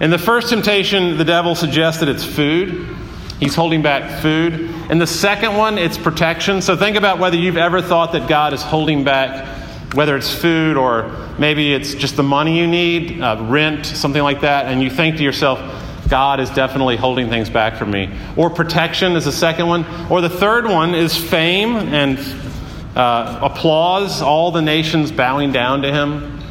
In 0.00 0.10
the 0.10 0.18
first 0.18 0.48
temptation, 0.48 1.18
the 1.18 1.24
devil 1.24 1.54
suggests 1.54 2.00
that 2.00 2.08
it's 2.08 2.24
food. 2.24 2.96
He's 3.38 3.54
holding 3.54 3.82
back 3.82 4.22
food. 4.22 4.54
In 4.90 4.98
the 4.98 5.06
second 5.06 5.56
one, 5.56 5.78
it's 5.78 5.98
protection. 5.98 6.62
So 6.62 6.76
think 6.76 6.96
about 6.96 7.18
whether 7.18 7.36
you've 7.36 7.56
ever 7.56 7.82
thought 7.82 8.12
that 8.12 8.28
God 8.28 8.54
is 8.54 8.62
holding 8.62 9.04
back, 9.04 9.46
whether 9.94 10.16
it's 10.16 10.32
food 10.32 10.76
or 10.76 11.34
maybe 11.38 11.74
it's 11.74 11.94
just 11.94 12.16
the 12.16 12.22
money 12.22 12.58
you 12.58 12.66
need, 12.66 13.20
uh, 13.20 13.36
rent, 13.42 13.84
something 13.84 14.22
like 14.22 14.40
that, 14.40 14.66
and 14.66 14.82
you 14.82 14.90
think 14.90 15.16
to 15.16 15.22
yourself, 15.22 15.58
God 16.10 16.40
is 16.40 16.50
definitely 16.50 16.96
holding 16.96 17.28
things 17.28 17.48
back 17.48 17.76
from 17.76 17.92
me. 17.92 18.10
Or 18.36 18.50
protection 18.50 19.12
is 19.12 19.24
the 19.24 19.32
second 19.32 19.68
one. 19.68 19.86
Or 20.10 20.20
the 20.20 20.28
third 20.28 20.66
one 20.66 20.94
is 20.94 21.16
fame 21.16 21.76
and 21.76 22.18
uh, 22.96 23.38
applause, 23.42 24.20
all 24.20 24.50
the 24.50 24.60
nations 24.60 25.12
bowing 25.12 25.52
down 25.52 25.82
to 25.82 25.92
him. 25.92 26.42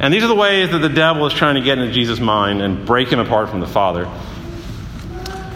And 0.00 0.12
these 0.12 0.24
are 0.24 0.28
the 0.28 0.34
ways 0.34 0.70
that 0.70 0.78
the 0.78 0.88
devil 0.88 1.26
is 1.26 1.34
trying 1.34 1.56
to 1.56 1.60
get 1.60 1.78
into 1.78 1.92
Jesus' 1.92 2.20
mind 2.20 2.62
and 2.62 2.86
break 2.86 3.08
him 3.08 3.18
apart 3.18 3.50
from 3.50 3.60
the 3.60 3.66
Father. 3.66 4.10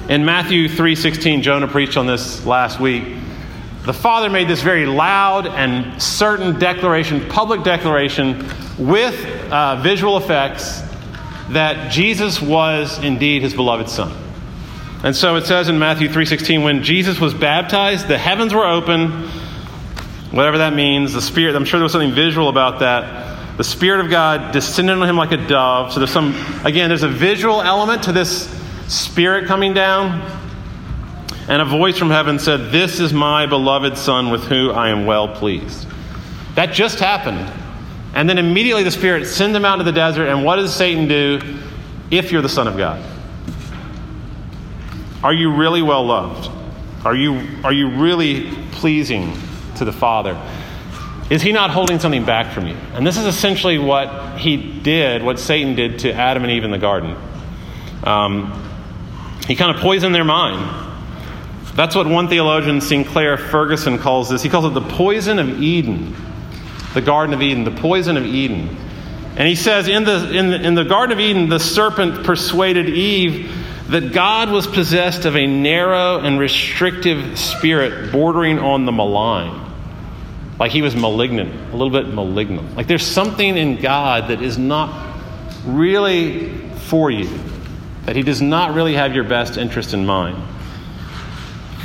In 0.09 0.25
Matthew 0.25 0.69
3:16, 0.69 1.43
Jonah 1.43 1.69
preached 1.69 1.97
on 1.97 2.07
this 2.07 2.45
last 2.45 2.79
week. 2.79 3.05
The 3.87 3.93
Father 3.95 4.29
made 4.29 4.49
this 4.49 4.61
very 4.61 4.85
loud 4.85 5.47
and 5.47 6.01
certain 6.03 6.59
declaration, 6.59 7.27
public 7.29 7.63
declaration, 7.63 8.45
with 8.79 9.15
uh, 9.51 9.77
visual 9.77 10.19
effects 10.19 10.83
that 11.53 11.91
Jesus 11.93 12.41
was 12.41 13.03
indeed 13.03 13.43
his 13.43 13.55
beloved 13.55 13.89
Son. 13.89 14.13
And 15.03 15.17
so 15.17 15.37
it 15.37 15.47
says 15.47 15.69
in 15.69 15.79
Matthew 15.79 16.09
3:16, 16.09 16.63
when 16.63 16.83
Jesus 16.83 17.19
was 17.19 17.33
baptized, 17.33 18.09
the 18.09 18.19
heavens 18.19 18.53
were 18.53 18.67
open, 18.67 19.29
whatever 20.31 20.59
that 20.59 20.75
means. 20.75 21.15
The 21.15 21.23
Spirit, 21.23 21.57
I'm 21.57 21.65
sure 21.65 21.79
there 21.79 21.85
was 21.85 21.93
something 21.93 22.13
visual 22.13 22.49
about 22.49 22.81
that 22.81 23.31
the 23.61 23.65
Spirit 23.65 24.01
of 24.03 24.11
God 24.11 24.53
descended 24.53 24.97
on 24.97 25.07
him 25.07 25.17
like 25.17 25.33
a 25.33 25.37
dove. 25.37 25.93
So 25.93 26.01
there's 26.01 26.11
some, 26.11 26.35
again, 26.65 26.89
there's 26.89 27.03
a 27.03 27.09
visual 27.09 27.61
element 27.61 28.05
to 28.05 28.13
this 28.13 28.49
Spirit 28.89 29.47
coming 29.47 29.75
down. 29.75 30.23
And 31.47 31.61
a 31.61 31.67
voice 31.67 31.99
from 31.99 32.09
heaven 32.09 32.39
said, 32.39 32.73
This 32.73 33.01
is 33.01 33.13
my 33.13 33.45
beloved 33.45 33.99
Son 33.99 34.31
with 34.31 34.45
whom 34.45 34.75
I 34.75 34.89
am 34.89 35.05
well 35.05 35.29
pleased. 35.29 35.87
That 36.55 36.73
just 36.73 37.01
happened. 37.01 37.53
And 38.15 38.29
then 38.29 38.39
immediately 38.39 38.83
the 38.83 38.91
Spirit 38.91 39.27
sends 39.27 39.57
him 39.57 39.65
out 39.65 39.75
into 39.75 39.85
the 39.85 39.93
desert. 39.93 40.27
And 40.27 40.45
what 40.45 40.57
does 40.57 40.75
Satan 40.75 41.09
do 41.09 41.41
if 42.11 42.33
you're 42.33 42.43
the 42.43 42.49
Son 42.49 42.67
of 42.67 42.77
God? 42.77 43.05
Are 45.23 45.33
you 45.33 45.55
really 45.55 45.83
well 45.83 46.05
loved? 46.05 46.51
Are 47.05 47.15
you, 47.15 47.47
are 47.63 47.73
you 47.73 47.91
really 47.91 48.53
pleasing 48.73 49.37
to 49.77 49.85
the 49.85 49.93
Father? 49.93 50.41
Is 51.31 51.43
he 51.43 51.53
not 51.53 51.71
holding 51.71 52.01
something 52.01 52.25
back 52.25 52.53
from 52.53 52.67
you? 52.67 52.75
And 52.95 53.07
this 53.07 53.17
is 53.17 53.25
essentially 53.25 53.79
what 53.79 54.39
he 54.39 54.81
did, 54.81 55.23
what 55.23 55.39
Satan 55.39 55.77
did 55.77 56.01
to 56.01 56.13
Adam 56.13 56.43
and 56.43 56.51
Eve 56.51 56.65
in 56.65 56.71
the 56.71 56.79
garden. 56.79 57.17
Um, 58.03 58.53
he 59.47 59.55
kind 59.55 59.75
of 59.75 59.81
poisoned 59.81 60.15
their 60.15 60.25
mind. 60.25 60.89
That's 61.75 61.95
what 61.95 62.07
one 62.07 62.29
theologian, 62.29 62.81
Sinclair 62.81 63.37
Ferguson, 63.37 63.99
calls 63.99 64.29
this. 64.29 64.43
He 64.43 64.49
calls 64.49 64.65
it 64.65 64.75
the 64.75 64.81
poison 64.81 65.39
of 65.39 65.63
Eden, 65.63 66.17
the 66.95 67.01
Garden 67.01 67.35
of 67.35 67.43
Eden, 67.43 67.65
the 67.65 67.71
poison 67.71 68.17
of 68.17 68.25
Eden. 68.25 68.77
And 69.37 69.49
he 69.49 69.55
says 69.55 69.89
in 69.89 70.05
the, 70.05 70.37
in 70.37 70.51
the, 70.51 70.61
in 70.61 70.75
the 70.75 70.85
Garden 70.85 71.17
of 71.17 71.21
Eden, 71.21 71.49
the 71.49 71.61
serpent 71.61 72.25
persuaded 72.25 72.89
Eve 72.89 73.53
that 73.89 74.13
God 74.13 74.51
was 74.51 74.67
possessed 74.67 75.25
of 75.25 75.37
a 75.37 75.47
narrow 75.47 76.19
and 76.21 76.39
restrictive 76.39 77.39
spirit 77.39 78.13
bordering 78.13 78.59
on 78.59 78.85
the 78.85 78.93
malign 78.93 79.71
like 80.61 80.73
he 80.73 80.83
was 80.83 80.95
malignant, 80.95 81.55
a 81.73 81.77
little 81.77 81.91
bit 81.91 82.13
malignant. 82.13 82.77
Like 82.77 82.87
there's 82.87 83.07
something 83.07 83.57
in 83.57 83.81
God 83.81 84.29
that 84.29 84.43
is 84.43 84.59
not 84.59 85.17
really 85.65 86.51
for 86.89 87.11
you, 87.11 87.31
that 88.05 88.15
he 88.15 88.23
does 88.23 88.43
not 88.43 88.75
really 88.75 88.93
have 88.93 89.15
your 89.15 89.25
best 89.25 89.57
interest 89.57 89.95
in 89.95 90.05
mind. 90.05 90.37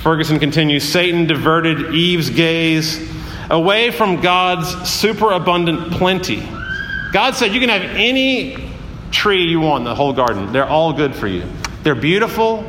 Ferguson 0.04 0.40
continues 0.40 0.84
Satan 0.84 1.26
diverted 1.26 1.96
Eve's 1.96 2.30
gaze 2.30 3.15
away 3.50 3.92
from 3.92 4.22
God's 4.22 4.90
superabundant 4.90 5.92
plenty. 5.94 6.48
God 7.12 7.36
said, 7.36 7.54
You 7.54 7.60
can 7.60 7.70
have 7.70 7.84
any 7.84 8.58
tree 9.12 9.44
you 9.44 9.62
want 9.62 9.82
in 9.82 9.86
the 9.86 9.96
whole 9.96 10.14
garden, 10.14 10.52
they're 10.52 10.68
all 10.68 10.94
good 10.94 11.16
for 11.16 11.28
you. 11.28 11.44
They're 11.84 11.96
beautiful, 11.96 12.66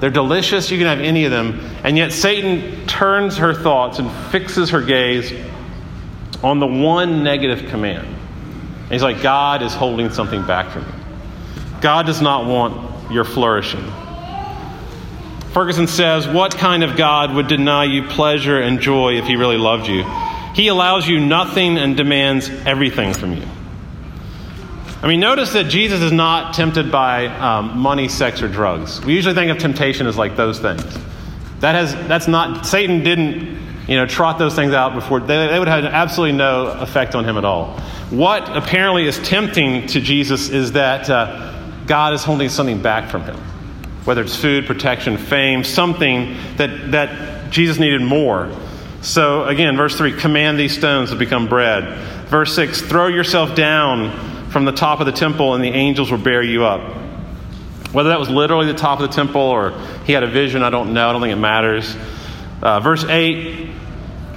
they're 0.00 0.10
delicious, 0.10 0.70
you 0.70 0.78
can 0.78 0.86
have 0.86 1.00
any 1.00 1.24
of 1.24 1.30
them. 1.30 1.60
And 1.82 1.96
yet 1.96 2.12
Satan 2.12 2.86
turns 2.86 3.36
her 3.38 3.54
thoughts 3.54 3.98
and 3.98 4.10
fixes 4.30 4.70
her 4.70 4.82
gaze 4.82 5.32
on 6.42 6.60
the 6.60 6.66
one 6.66 7.24
negative 7.24 7.68
command. 7.70 8.06
And 8.06 8.92
he's 8.92 9.02
like, 9.02 9.22
God 9.22 9.62
is 9.62 9.74
holding 9.74 10.10
something 10.10 10.46
back 10.46 10.70
from 10.70 10.82
you. 10.82 11.80
God 11.80 12.06
does 12.06 12.20
not 12.20 12.46
want 12.46 13.10
your 13.10 13.24
flourishing. 13.24 13.84
Ferguson 15.58 15.88
says, 15.88 16.28
What 16.28 16.56
kind 16.56 16.84
of 16.84 16.96
God 16.96 17.34
would 17.34 17.48
deny 17.48 17.82
you 17.82 18.04
pleasure 18.04 18.60
and 18.60 18.78
joy 18.78 19.14
if 19.14 19.24
he 19.26 19.34
really 19.34 19.56
loved 19.56 19.88
you? 19.88 20.04
He 20.54 20.68
allows 20.68 21.08
you 21.08 21.18
nothing 21.18 21.78
and 21.78 21.96
demands 21.96 22.48
everything 22.64 23.12
from 23.12 23.32
you. 23.32 23.42
I 25.02 25.08
mean, 25.08 25.18
notice 25.18 25.54
that 25.54 25.64
Jesus 25.64 26.00
is 26.00 26.12
not 26.12 26.54
tempted 26.54 26.92
by 26.92 27.26
um, 27.26 27.76
money, 27.76 28.06
sex, 28.06 28.40
or 28.40 28.46
drugs. 28.46 29.04
We 29.04 29.14
usually 29.14 29.34
think 29.34 29.50
of 29.50 29.58
temptation 29.58 30.06
as 30.06 30.16
like 30.16 30.36
those 30.36 30.60
things. 30.60 30.84
That 31.58 31.74
has, 31.74 31.92
that's 32.06 32.28
not, 32.28 32.64
Satan 32.64 33.02
didn't 33.02 33.58
you 33.88 33.96
know, 33.96 34.06
trot 34.06 34.38
those 34.38 34.54
things 34.54 34.72
out 34.72 34.94
before, 34.94 35.18
they, 35.18 35.48
they 35.48 35.58
would 35.58 35.66
have 35.66 35.84
absolutely 35.84 36.36
no 36.36 36.68
effect 36.68 37.16
on 37.16 37.24
him 37.24 37.36
at 37.36 37.44
all. 37.44 37.76
What 38.10 38.56
apparently 38.56 39.08
is 39.08 39.18
tempting 39.26 39.88
to 39.88 40.00
Jesus 40.00 40.50
is 40.50 40.70
that 40.72 41.10
uh, 41.10 41.52
God 41.86 42.14
is 42.14 42.22
holding 42.22 42.48
something 42.48 42.80
back 42.80 43.10
from 43.10 43.24
him, 43.24 43.36
whether 44.08 44.22
it's 44.22 44.34
food, 44.34 44.64
protection, 44.64 45.18
fame, 45.18 45.62
something 45.62 46.34
that, 46.56 46.92
that 46.92 47.50
Jesus 47.50 47.78
needed 47.78 48.00
more. 48.00 48.50
So 49.02 49.44
again, 49.44 49.76
verse 49.76 49.98
3 49.98 50.16
command 50.16 50.58
these 50.58 50.74
stones 50.74 51.10
to 51.10 51.16
become 51.16 51.46
bread. 51.46 51.98
Verse 52.28 52.56
6 52.56 52.80
throw 52.80 53.08
yourself 53.08 53.54
down 53.54 54.48
from 54.48 54.64
the 54.64 54.72
top 54.72 55.00
of 55.00 55.04
the 55.04 55.12
temple 55.12 55.52
and 55.52 55.62
the 55.62 55.68
angels 55.68 56.10
will 56.10 56.16
bear 56.16 56.42
you 56.42 56.64
up. 56.64 56.80
Whether 57.92 58.08
that 58.08 58.18
was 58.18 58.30
literally 58.30 58.64
the 58.72 58.78
top 58.78 58.98
of 58.98 59.10
the 59.10 59.14
temple 59.14 59.42
or 59.42 59.78
he 60.06 60.14
had 60.14 60.22
a 60.22 60.26
vision, 60.26 60.62
I 60.62 60.70
don't 60.70 60.94
know. 60.94 61.10
I 61.10 61.12
don't 61.12 61.20
think 61.20 61.34
it 61.34 61.40
matters. 61.40 61.94
Uh, 62.62 62.80
verse 62.80 63.04
8 63.04 63.68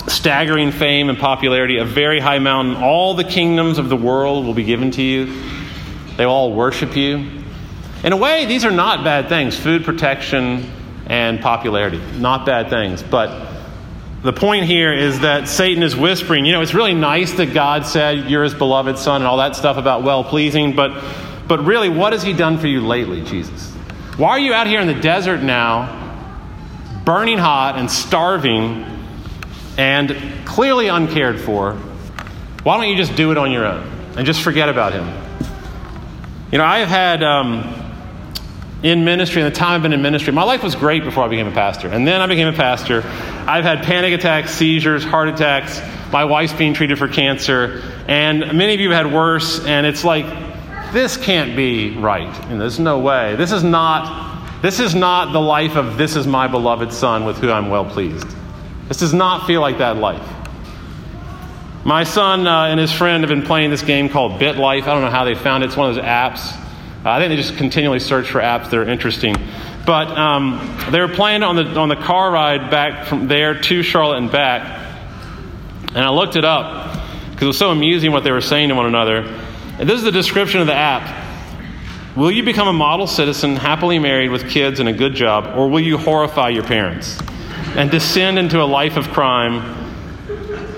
staggering 0.08 0.74
fame 0.74 1.08
and 1.08 1.18
popularity, 1.18 1.78
a 1.78 1.86
very 1.86 2.20
high 2.20 2.40
mountain. 2.40 2.75
All 2.75 3.13
the 3.13 3.24
kingdoms 3.24 3.78
of 3.78 3.88
the 3.88 3.96
world 3.96 4.46
will 4.46 4.54
be 4.54 4.66
given 4.66 4.92
to 4.92 5.01
you, 5.01 5.28
they 6.18 6.25
will 6.25 6.34
all 6.34 6.54
worship 6.54 6.98
you. 6.98 7.40
In 8.03 8.13
a 8.13 8.17
way, 8.17 8.46
these 8.46 8.65
are 8.65 8.72
not 8.72 9.03
bad 9.03 9.29
things 9.29 9.58
food 9.58 9.86
protection 9.86 10.72
and 11.08 11.39
popularity. 11.39 12.01
Not 12.17 12.46
bad 12.46 12.70
things. 12.70 13.03
But 13.03 13.51
the 14.24 14.34
point 14.34 14.65
here 14.65 14.93
is 14.93 15.20
that 15.22 15.48
Satan 15.48 15.84
is 15.84 15.96
whispering, 15.96 16.46
you 16.46 16.51
know, 16.51 16.62
it's 16.62 16.74
really 16.74 16.93
nice 16.93 17.34
that 17.34 17.53
God 17.53 17.86
said 17.86 18.29
you're 18.29 18.43
his 18.43 18.53
beloved 18.53 18.98
son 18.98 19.22
and 19.22 19.27
all 19.27 19.38
that 19.38 19.55
stuff 19.55 19.77
about 19.77 20.03
well 20.03 20.24
pleasing, 20.24 20.75
but, 20.75 21.03
but 21.48 21.65
really, 21.65 21.89
what 21.89 22.13
has 22.13 22.24
he 22.24 22.34
done 22.34 22.58
for 22.58 22.67
you 22.67 22.81
lately, 22.81 23.24
Jesus? 23.24 23.72
Why 24.17 24.29
are 24.29 24.39
you 24.39 24.53
out 24.53 24.67
here 24.67 24.79
in 24.79 24.88
the 24.88 25.00
desert 25.00 25.41
now, 25.41 25.98
burning 27.05 27.38
hot 27.38 27.77
and 27.77 27.89
starving? 27.89 28.91
and 29.77 30.15
clearly 30.46 30.88
uncared 30.88 31.39
for, 31.39 31.74
why 32.63 32.77
don't 32.77 32.89
you 32.89 32.96
just 32.96 33.15
do 33.15 33.31
it 33.31 33.38
on 33.38 33.51
your 33.51 33.65
own 33.65 33.88
and 34.15 34.25
just 34.25 34.41
forget 34.41 34.70
about 34.70 34.93
him? 34.93 35.08
You 36.51 36.58
know, 36.58 36.65
I 36.65 36.79
have 36.79 36.89
had 36.89 37.24
um, 37.24 37.62
in 38.84 39.06
ministry, 39.06 39.42
in 39.42 39.48
the 39.48 39.56
time 39.56 39.76
I've 39.76 39.82
been 39.84 39.94
in 39.94 40.02
ministry, 40.02 40.34
my 40.34 40.44
life 40.44 40.64
was 40.64 40.76
great 40.76 41.04
before 41.04 41.24
I 41.24 41.28
became 41.28 41.48
a 41.48 41.52
pastor. 41.52 41.88
And 41.88 42.08
then 42.08 42.20
I 42.20 42.28
became 42.28 42.48
a 42.48 42.54
pastor. 42.54 43.04
I've 43.48 43.64
had 43.64 43.84
panic 43.84 44.14
attacks, 44.14 44.52
seizures, 44.52 45.04
heart 45.04 45.30
attacks. 45.30 45.80
My 46.12 46.26
wife's 46.26 46.54
being 46.54 46.74
treated 46.74 46.98
for 46.98 47.08
cancer. 47.08 47.84
And 48.08 48.40
many 48.58 48.74
of 48.74 48.80
you 48.80 48.92
have 48.92 49.06
had 49.06 49.14
worse. 49.14 49.64
And 49.66 49.86
it's 49.86 50.04
like, 50.04 50.26
this 50.94 51.16
can't 51.16 51.56
be 51.56 51.96
right. 51.98 52.36
And 52.46 52.60
there's 52.60 52.80
no 52.80 53.00
way. 53.00 53.36
This 53.36 53.52
is 53.52 53.64
not, 53.64 54.62
this 54.62 54.80
is 54.80 54.96
not 54.96 55.32
the 55.32 55.42
life 55.42 55.76
of 55.76 55.98
this 55.98 56.16
is 56.16 56.26
my 56.26 56.48
beloved 56.48 56.92
son 56.92 57.24
with 57.26 57.38
whom 57.38 57.52
I'm 57.52 57.70
well 57.70 57.86
pleased. 57.86 58.28
This 58.88 58.98
does 58.98 59.14
not 59.14 59.46
feel 59.46 59.62
like 59.62 59.78
that 59.78 59.98
life. 59.98 60.28
My 61.86 62.04
son 62.04 62.46
uh, 62.46 62.66
and 62.66 62.80
his 62.80 62.92
friend 62.92 63.24
have 63.24 63.30
been 63.30 63.46
playing 63.46 63.70
this 63.70 63.82
game 63.84 64.10
called 64.10 64.34
BitLife. 64.34 64.84
I 64.84 64.86
don't 64.86 65.02
know 65.02 65.10
how 65.10 65.24
they 65.24 65.36
found 65.36 65.64
it. 65.64 65.68
It's 65.68 65.78
one 65.78 65.90
of 65.90 65.96
those 65.96 66.04
apps. 66.04 66.61
Uh, 67.03 67.10
I 67.10 67.20
think 67.20 67.29
they 67.31 67.36
just 67.36 67.58
continually 67.58 68.00
search 68.00 68.29
for 68.29 68.39
apps 68.39 68.70
that 68.70 68.75
are 68.75 68.88
interesting. 68.88 69.36
But 69.86 70.10
um, 70.10 70.77
they 70.91 71.00
were 71.00 71.08
playing 71.08 71.41
on 71.41 71.55
the 71.55 71.65
on 71.79 71.89
the 71.89 71.96
car 71.96 72.31
ride 72.31 72.70
back 72.70 73.08
from 73.08 73.27
there 73.27 73.60
to 73.60 73.81
Charlotte 73.81 74.17
and 74.17 74.31
back, 74.31 74.62
and 75.89 75.98
I 75.98 76.12
looked 76.12 76.36
it 76.36 76.46
up 76.46 76.93
because 77.31 77.41
it 77.41 77.48
was 77.48 77.58
so 77.58 77.72
amusing 77.72 78.12
what 78.12 78.24
they 78.24 78.31
were 78.31 78.41
saying 78.41 78.70
to 78.70 78.75
one 78.75 78.86
another. 78.86 79.17
And 79.79 79.89
this 79.89 79.98
is 79.98 80.03
the 80.03 80.12
description 80.12 80.62
of 80.62 80.67
the 80.67 80.75
app. 80.75 81.17
Will 82.15 82.29
you 82.29 82.43
become 82.43 82.67
a 82.67 82.74
model 82.74 83.08
citizen, 83.08 83.55
happily 83.55 83.98
married 83.98 84.29
with 84.29 84.48
kids 84.48 84.79
and 84.79 84.88
a 84.88 84.93
good 84.93 85.15
job, 85.15 85.58
or 85.58 85.70
will 85.70 85.79
you 85.79 85.98
horrify 85.98 86.50
your 86.50 86.63
parents 86.63 87.17
and 87.75 87.89
descend 87.89 88.38
into 88.38 88.62
a 88.62 88.65
life 88.65 88.98
of 88.98 89.10
crime, 89.10 89.63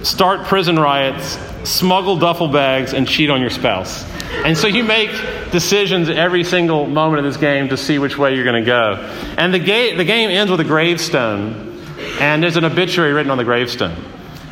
start 0.04 0.46
prison 0.46 0.78
riots, 0.80 1.38
smuggle 1.64 2.18
duffel 2.18 2.48
bags, 2.48 2.94
and 2.94 3.08
cheat 3.08 3.30
on 3.30 3.42
your 3.42 3.50
spouse? 3.50 4.04
And 4.46 4.58
so 4.58 4.68
you 4.68 4.84
make 4.84 5.12
decisions 5.52 6.10
every 6.10 6.44
single 6.44 6.88
moment 6.88 7.20
of 7.20 7.32
this 7.32 7.40
game 7.40 7.70
to 7.70 7.78
see 7.78 8.00
which 8.00 8.18
way 8.18 8.36
you're 8.36 8.44
going 8.44 8.64
to 8.64 8.66
go. 8.66 8.96
And 9.38 9.54
the, 9.54 9.60
ga- 9.60 9.96
the 9.96 10.06
game 10.06 10.30
ends 10.30 10.52
with 10.52 10.60
a 10.60 10.66
gravestone, 10.66 11.82
and 12.20 12.42
there's 12.42 12.58
an 12.58 12.66
obituary 12.66 13.14
written 13.14 13.32
on 13.32 13.38
the 13.38 13.44
gravestone. 13.44 13.96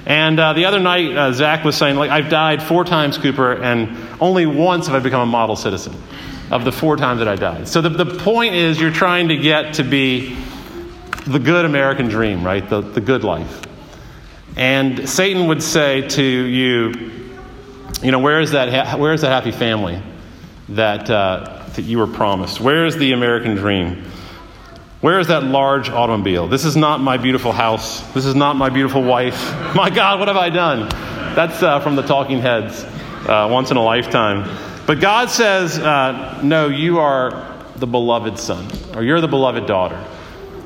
And 0.06 0.40
uh, 0.40 0.54
the 0.54 0.66
other 0.66 0.80
night, 0.80 1.16
uh, 1.16 1.32
Zach 1.32 1.64
was 1.64 1.76
saying, 1.76 1.96
like, 1.96 2.10
I've 2.10 2.30
died 2.30 2.62
four 2.64 2.84
times, 2.84 3.18
Cooper, 3.18 3.54
and 3.54 3.98
only 4.20 4.46
once 4.46 4.88
have 4.88 4.96
I 4.96 5.00
become 5.00 5.22
a 5.22 5.32
model 5.32 5.56
citizen 5.56 5.96
of 6.50 6.66
the 6.66 6.72
four 6.72 6.98
times 6.98 7.20
that 7.20 7.28
I 7.28 7.36
died. 7.36 7.68
So 7.68 7.82
the, 7.82 7.90
the 7.90 8.06
point 8.06 8.56
is, 8.56 8.80
you're 8.80 8.92
trying 8.92 9.30
to 9.30 9.38
get 9.38 9.76
to 9.76 9.84
be 9.84 10.38
the 11.28 11.40
good 11.40 11.66
American 11.66 12.08
dream, 12.08 12.44
right? 12.44 12.68
The, 12.68 12.82
the 12.82 13.02
good 13.02 13.24
life. 13.24 13.62
And 14.56 15.08
Satan 15.08 15.48
would 15.48 15.64
say 15.64 16.08
to 16.10 16.24
you, 16.24 17.12
you 18.02 18.12
know, 18.12 18.20
where 18.20 18.42
is 18.42 18.52
that, 18.52 19.00
where 19.00 19.14
is 19.14 19.22
that 19.22 19.30
happy 19.30 19.52
family 19.52 20.02
that, 20.70 21.10
uh, 21.10 21.64
that 21.76 21.84
you 21.84 22.00
were 22.00 22.08
promised? 22.08 22.60
Where 22.60 22.86
is 22.86 22.98
the 22.98 23.14
American 23.14 23.56
dream? 23.56 24.06
Where 25.02 25.20
is 25.20 25.28
that 25.28 25.44
large 25.44 25.90
automobile? 25.90 26.48
This 26.48 26.66
is 26.66 26.76
not 26.76 27.00
my 27.00 27.18
beautiful 27.18 27.52
house. 27.52 28.02
This 28.14 28.26
is 28.26 28.36
not 28.36 28.56
my 28.56 28.70
beautiful 28.70 29.02
wife. 29.02 29.36
My 29.76 29.90
God, 29.90 30.20
what 30.20 30.28
have 30.28 30.38
I 30.38 30.50
done? 30.50 30.90
That's 31.34 31.64
uh, 31.64 31.80
from 31.80 31.96
the 31.96 32.04
Talking 32.04 32.40
Heads, 32.40 32.84
uh, 32.84 33.48
once 33.50 33.72
in 33.72 33.78
a 33.78 33.84
lifetime. 33.84 34.48
But 34.86 35.00
God 35.00 35.30
says, 35.30 35.80
uh, 35.80 36.42
no, 36.44 36.68
you 36.68 37.00
are 37.00 37.58
the 37.78 37.88
beloved 37.88 38.38
son, 38.38 38.68
or 38.94 39.04
you're 39.04 39.22
the 39.22 39.28
beloved 39.28 39.66
daughter. 39.66 40.04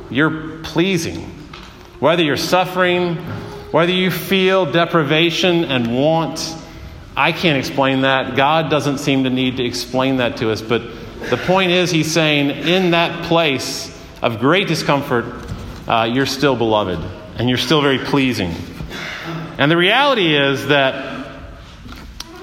You're 0.09 0.59
pleasing. 0.63 1.21
Whether 1.99 2.23
you're 2.23 2.35
suffering, 2.35 3.17
whether 3.75 3.91
you 3.91 4.09
feel 4.09 4.65
deprivation 4.65 5.65
and 5.65 5.93
want, 5.93 6.55
I 7.13 7.33
can't 7.33 7.57
explain 7.57 8.03
that. 8.03 8.37
God 8.37 8.69
doesn't 8.69 8.99
seem 8.99 9.25
to 9.25 9.29
need 9.29 9.57
to 9.57 9.65
explain 9.65 10.15
that 10.15 10.37
to 10.37 10.49
us. 10.49 10.61
But 10.61 10.83
the 11.29 11.35
point 11.35 11.71
is, 11.71 11.91
He's 11.91 12.09
saying, 12.09 12.51
in 12.51 12.91
that 12.91 13.25
place 13.25 13.93
of 14.21 14.39
great 14.39 14.69
discomfort, 14.69 15.25
uh, 15.89 16.09
you're 16.09 16.25
still 16.25 16.55
beloved 16.55 16.99
and 17.37 17.49
you're 17.49 17.57
still 17.57 17.81
very 17.81 17.97
pleasing. 17.97 18.53
And 19.57 19.69
the 19.69 19.75
reality 19.75 20.37
is 20.37 20.67
that 20.67 21.27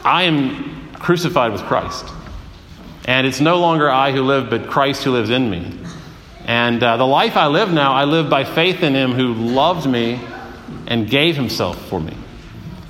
I 0.05 0.25
am 0.25 0.93
crucified 0.97 1.53
with 1.53 1.63
Christ. 1.63 2.05
And 3.07 3.27
it's 3.27 3.41
no 3.41 3.59
longer 3.59 3.89
I 3.91 4.13
who 4.13 4.21
live, 4.21 4.51
but 4.51 4.69
Christ 4.69 5.03
who 5.03 5.13
lives 5.13 5.31
in 5.31 5.49
me. 5.49 5.79
And 6.45 6.83
uh, 6.83 6.99
the 6.99 7.07
life 7.07 7.39
I 7.39 7.47
live 7.47 7.73
now, 7.73 7.95
I 7.95 8.05
live 8.05 8.29
by 8.29 8.45
faith 8.45 8.83
in 8.83 8.93
Him 8.93 9.13
who 9.13 9.33
loved 9.33 9.89
me 9.89 10.21
and 10.87 11.09
gave 11.09 11.37
Himself 11.37 11.81
for 11.89 12.01
me. 12.01 12.17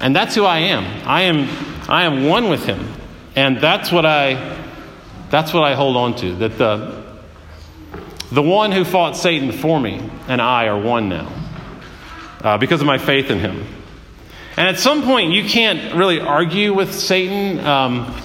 And 0.03 0.17
that's 0.17 0.35
who 0.35 0.45
I 0.45 0.59
am. 0.59 0.85
I 1.07 1.23
am 1.23 1.49
I 1.89 2.05
am 2.05 2.27
one 2.27 2.49
with 2.49 2.65
him. 2.65 2.93
And 3.37 3.61
that's 3.61 3.93
what 3.93 4.05
I 4.05 4.59
that's 5.31 5.55
what 5.55 5.62
I 5.62 5.75
hold 5.75 5.97
on 5.97 6.17
to. 6.17 6.35
That 6.37 6.59
the 6.59 7.03
the 8.33 8.43
one 8.43 8.73
who 8.73 8.85
fought 8.85 9.17
Satan 9.17 9.53
for 9.53 9.79
me 9.79 10.03
and 10.27 10.42
I 10.42 10.66
are 10.66 10.81
one 10.81 11.09
now. 11.09 11.33
Uh, 12.40 12.59
because 12.59 12.81
of 12.81 12.87
my 12.88 12.99
faith 12.99 13.31
in 13.31 13.38
him. 13.38 13.64
And 14.57 14.66
at 14.66 14.79
some 14.81 15.05
point, 15.05 15.31
you 15.31 15.45
can't 15.49 15.95
really 15.95 16.21
argue 16.21 16.75
with 16.75 16.92
Satan. 16.92 17.64
Um, 17.64 18.21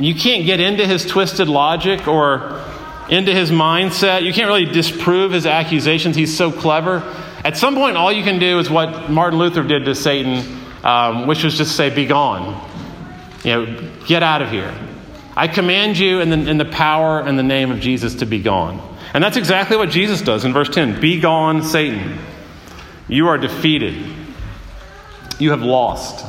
you 0.00 0.16
can't 0.16 0.44
get 0.44 0.58
into 0.58 0.84
his 0.84 1.06
twisted 1.06 1.48
logic 1.48 2.08
or 2.08 2.64
into 3.08 3.32
his 3.32 3.52
mindset. 3.52 4.24
You 4.24 4.32
can't 4.32 4.48
really 4.48 4.64
disprove 4.64 5.30
his 5.30 5.46
accusations. 5.46 6.16
He's 6.16 6.36
so 6.36 6.50
clever. 6.50 7.02
At 7.44 7.58
some 7.58 7.74
point, 7.74 7.98
all 7.98 8.10
you 8.10 8.24
can 8.24 8.38
do 8.38 8.58
is 8.58 8.70
what 8.70 9.10
Martin 9.10 9.38
Luther 9.38 9.62
did 9.62 9.84
to 9.84 9.94
Satan, 9.94 10.60
um, 10.82 11.26
which 11.26 11.44
was 11.44 11.56
just 11.58 11.76
say, 11.76 11.94
Be 11.94 12.06
gone. 12.06 12.70
You 13.44 13.50
know, 13.52 13.90
get 14.06 14.22
out 14.22 14.40
of 14.40 14.50
here. 14.50 14.74
I 15.36 15.48
command 15.48 15.98
you 15.98 16.20
in 16.20 16.30
the, 16.30 16.50
in 16.50 16.56
the 16.56 16.64
power 16.64 17.20
and 17.20 17.38
the 17.38 17.42
name 17.42 17.70
of 17.70 17.80
Jesus 17.80 18.14
to 18.16 18.26
be 18.26 18.40
gone. 18.40 18.80
And 19.12 19.22
that's 19.22 19.36
exactly 19.36 19.76
what 19.76 19.90
Jesus 19.90 20.22
does 20.22 20.44
in 20.46 20.54
verse 20.54 20.70
10 20.70 21.00
Be 21.00 21.20
gone, 21.20 21.62
Satan. 21.62 22.18
You 23.08 23.28
are 23.28 23.36
defeated. 23.36 23.94
You 25.38 25.50
have 25.50 25.62
lost. 25.62 26.24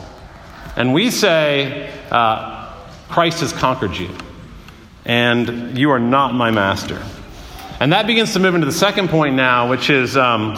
And 0.76 0.94
we 0.94 1.12
say, 1.12 1.90
uh, 2.12 2.74
Christ 3.08 3.40
has 3.40 3.54
conquered 3.54 3.96
you, 3.96 4.10
and 5.06 5.78
you 5.78 5.92
are 5.92 6.00
not 6.00 6.34
my 6.34 6.52
master. 6.52 7.02
And 7.80 7.94
that 7.94 8.08
begins 8.08 8.34
to 8.34 8.40
move 8.40 8.56
into 8.56 8.66
the 8.66 8.74
second 8.74 9.10
point 9.10 9.36
now, 9.36 9.70
which 9.70 9.90
is 9.90 10.18
um, 10.18 10.56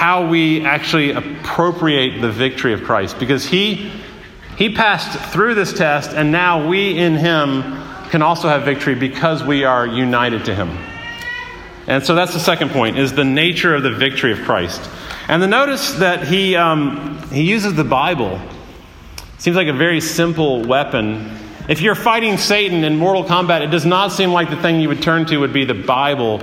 how 0.00 0.26
we 0.26 0.64
actually 0.64 1.10
appropriate 1.10 2.22
the 2.22 2.32
victory 2.32 2.72
of 2.72 2.82
Christ. 2.84 3.18
Because 3.18 3.44
he 3.44 3.92
he 4.56 4.74
passed 4.74 5.18
through 5.30 5.54
this 5.56 5.74
test, 5.74 6.12
and 6.12 6.32
now 6.32 6.66
we 6.66 6.96
in 6.96 7.16
Him 7.16 7.62
can 8.08 8.22
also 8.22 8.48
have 8.48 8.62
victory 8.64 8.94
because 8.94 9.44
we 9.44 9.64
are 9.64 9.86
united 9.86 10.46
to 10.46 10.54
Him. 10.54 10.70
And 11.86 12.02
so 12.02 12.14
that's 12.14 12.32
the 12.32 12.40
second 12.40 12.70
point: 12.70 12.96
is 12.98 13.12
the 13.12 13.26
nature 13.26 13.74
of 13.74 13.82
the 13.82 13.90
victory 13.90 14.32
of 14.32 14.38
Christ. 14.38 14.80
And 15.28 15.42
the 15.42 15.46
notice 15.46 15.92
that 15.96 16.26
he 16.26 16.56
um, 16.56 17.22
he 17.28 17.42
uses 17.42 17.74
the 17.74 17.84
Bible. 17.84 18.40
Seems 19.36 19.54
like 19.54 19.68
a 19.68 19.74
very 19.74 20.00
simple 20.00 20.64
weapon. 20.64 21.30
If 21.68 21.82
you're 21.82 21.94
fighting 21.94 22.38
Satan 22.38 22.84
in 22.84 22.96
mortal 22.96 23.24
combat, 23.24 23.60
it 23.60 23.70
does 23.70 23.84
not 23.84 24.12
seem 24.12 24.32
like 24.32 24.48
the 24.48 24.62
thing 24.62 24.80
you 24.80 24.88
would 24.88 25.02
turn 25.02 25.26
to 25.26 25.36
would 25.36 25.52
be 25.52 25.66
the 25.66 25.74
Bible, 25.74 26.40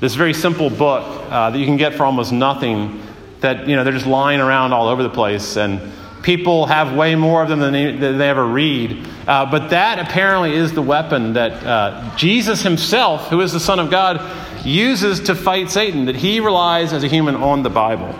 this 0.00 0.14
very 0.14 0.34
simple 0.34 0.70
book 0.70 1.04
uh, 1.30 1.50
that 1.50 1.58
you 1.58 1.66
can 1.66 1.76
get 1.76 1.94
for 1.94 2.04
almost 2.04 2.32
nothing. 2.32 3.02
That 3.40 3.68
you 3.68 3.76
know 3.76 3.84
they're 3.84 3.92
just 3.92 4.06
lying 4.06 4.40
around 4.40 4.72
all 4.72 4.88
over 4.88 5.02
the 5.02 5.10
place 5.10 5.56
and 5.56 5.80
people 6.22 6.66
have 6.66 6.94
way 6.94 7.14
more 7.14 7.42
of 7.42 7.48
them 7.48 7.60
than 7.60 7.72
they, 7.72 7.96
than 7.96 8.18
they 8.18 8.28
ever 8.28 8.46
read. 8.46 9.06
Uh, 9.26 9.50
but 9.50 9.70
that 9.70 9.98
apparently 9.98 10.54
is 10.54 10.72
the 10.72 10.82
weapon 10.82 11.34
that 11.34 11.52
uh, 11.64 12.16
Jesus 12.16 12.62
himself, 12.62 13.28
who 13.28 13.40
is 13.40 13.52
the 13.52 13.60
Son 13.60 13.78
of 13.78 13.90
God, 13.90 14.20
uses 14.64 15.20
to 15.20 15.34
fight 15.34 15.70
Satan, 15.70 16.06
that 16.06 16.16
he 16.16 16.40
relies 16.40 16.92
as 16.92 17.04
a 17.04 17.08
human 17.08 17.36
on 17.36 17.62
the 17.62 17.70
Bible. 17.70 18.14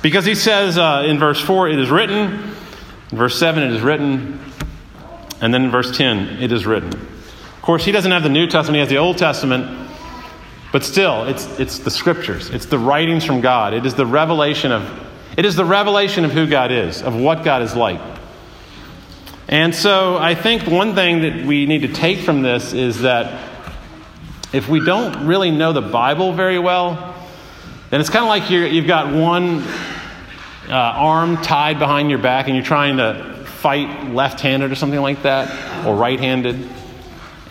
Because 0.00 0.24
he 0.24 0.34
says 0.34 0.78
uh, 0.78 1.04
in 1.06 1.18
verse 1.18 1.40
4, 1.40 1.68
it 1.68 1.78
is 1.78 1.90
written, 1.90 2.54
in 3.10 3.18
verse 3.18 3.38
7, 3.38 3.62
it 3.62 3.72
is 3.72 3.82
written, 3.82 4.40
and 5.40 5.52
then 5.52 5.64
in 5.64 5.70
verse 5.70 5.96
10, 5.96 6.42
it 6.42 6.52
is 6.52 6.66
written. 6.66 6.92
Of 6.92 7.62
course, 7.62 7.84
he 7.84 7.92
doesn't 7.92 8.10
have 8.10 8.22
the 8.22 8.28
New 8.28 8.46
Testament, 8.46 8.76
he 8.76 8.80
has 8.80 8.88
the 8.88 8.98
Old 8.98 9.18
Testament. 9.18 9.81
But 10.72 10.84
still, 10.84 11.24
it's, 11.24 11.46
it's 11.60 11.78
the 11.78 11.90
scriptures. 11.90 12.50
It's 12.50 12.66
the 12.66 12.78
writings 12.78 13.24
from 13.24 13.42
God. 13.42 13.74
It 13.74 13.84
is 13.84 13.94
the 13.94 14.06
revelation 14.06 14.72
of 14.72 15.00
it 15.34 15.46
is 15.46 15.56
the 15.56 15.64
revelation 15.64 16.26
of 16.26 16.32
who 16.32 16.46
God 16.46 16.70
is, 16.70 17.02
of 17.02 17.14
what 17.16 17.42
God 17.42 17.62
is 17.62 17.74
like. 17.74 18.00
And 19.48 19.74
so 19.74 20.18
I 20.18 20.34
think 20.34 20.66
one 20.66 20.94
thing 20.94 21.22
that 21.22 21.46
we 21.46 21.64
need 21.64 21.82
to 21.82 21.88
take 21.88 22.18
from 22.18 22.42
this 22.42 22.74
is 22.74 23.00
that 23.00 23.48
if 24.52 24.68
we 24.68 24.84
don't 24.84 25.26
really 25.26 25.50
know 25.50 25.72
the 25.72 25.80
Bible 25.80 26.34
very 26.34 26.58
well, 26.58 27.14
then 27.88 28.00
it's 28.00 28.10
kind 28.10 28.24
of 28.24 28.28
like 28.28 28.50
you 28.50 28.80
have 28.80 28.86
got 28.86 29.12
one 29.12 29.62
uh, 30.68 30.74
arm 30.74 31.38
tied 31.38 31.78
behind 31.78 32.10
your 32.10 32.18
back 32.18 32.46
and 32.46 32.54
you're 32.54 32.64
trying 32.64 32.98
to 32.98 33.44
fight 33.46 34.12
left 34.12 34.40
handed 34.40 34.70
or 34.70 34.74
something 34.74 35.00
like 35.00 35.22
that, 35.22 35.86
or 35.86 35.94
right 35.94 36.20
handed. 36.20 36.68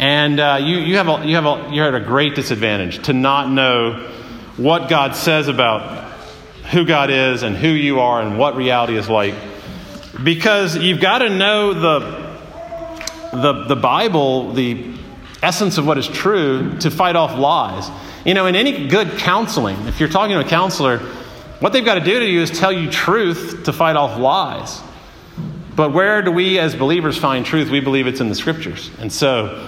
And 0.02 0.40
uh, 0.40 0.58
you, 0.60 0.80
you, 0.80 0.98
have 0.98 1.08
a, 1.08 1.28
you 1.28 1.36
have 1.36 1.46
a, 1.46 1.70
you're 1.72 1.88
at 1.88 1.94
a 1.94 2.04
great 2.04 2.34
disadvantage 2.34 3.04
to 3.04 3.14
not 3.14 3.52
know 3.52 4.10
what 4.58 4.90
God 4.90 5.16
says 5.16 5.48
about 5.48 6.12
who 6.72 6.86
God 6.86 7.12
is 7.12 7.44
and 7.44 7.56
who 7.56 7.68
you 7.68 8.00
are 8.00 8.20
and 8.20 8.40
what 8.40 8.56
reality 8.56 8.98
is 8.98 9.08
like. 9.08 9.36
Because 10.24 10.76
you've 10.76 11.02
got 11.02 11.20
to 11.20 11.30
know 11.30 11.76
the, 11.76 12.00
the, 13.32 13.66
the 13.68 13.76
Bible, 13.76 14.54
the 14.54 14.92
essence 15.44 15.78
of 15.78 15.86
what 15.86 16.00
is 16.00 16.08
true, 16.08 16.80
to 16.80 16.90
fight 16.90 17.16
off 17.16 17.38
lies. 17.38 17.88
You 18.26 18.34
know, 18.34 18.48
in 18.48 18.56
any 18.56 18.88
good 18.88 19.20
counseling, 19.20 19.78
if 19.86 20.00
you're 20.00 20.10
talking 20.10 20.36
to 20.36 20.44
a 20.44 20.50
counselor, 20.50 20.98
what 21.60 21.74
they've 21.74 21.86
got 21.86 21.96
to 21.96 22.04
do 22.04 22.20
to 22.20 22.26
you 22.26 22.42
is 22.42 22.50
tell 22.50 22.72
you 22.72 22.90
truth 22.90 23.66
to 23.66 23.74
fight 23.74 23.96
off 23.96 24.20
lies. 24.20 24.82
But 25.76 25.94
where 25.94 26.24
do 26.24 26.32
we 26.32 26.58
as 26.58 26.74
believers 26.74 27.20
find 27.20 27.46
truth? 27.46 27.70
We 27.70 27.82
believe 27.82 28.08
it's 28.08 28.20
in 28.20 28.30
the 28.30 28.36
scriptures. 28.36 28.90
And 29.00 29.14
so 29.14 29.68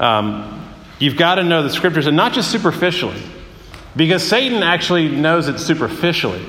um, 0.00 0.72
you've 0.98 1.16
got 1.16 1.36
to 1.36 1.44
know 1.44 1.62
the 1.62 1.70
scriptures, 1.70 2.06
and 2.06 2.16
not 2.16 2.32
just 2.32 2.50
superficially. 2.50 3.22
Because 3.96 4.26
Satan 4.26 4.62
actually 4.62 5.08
knows 5.08 5.48
it 5.48 5.58
superficially. 5.58 6.44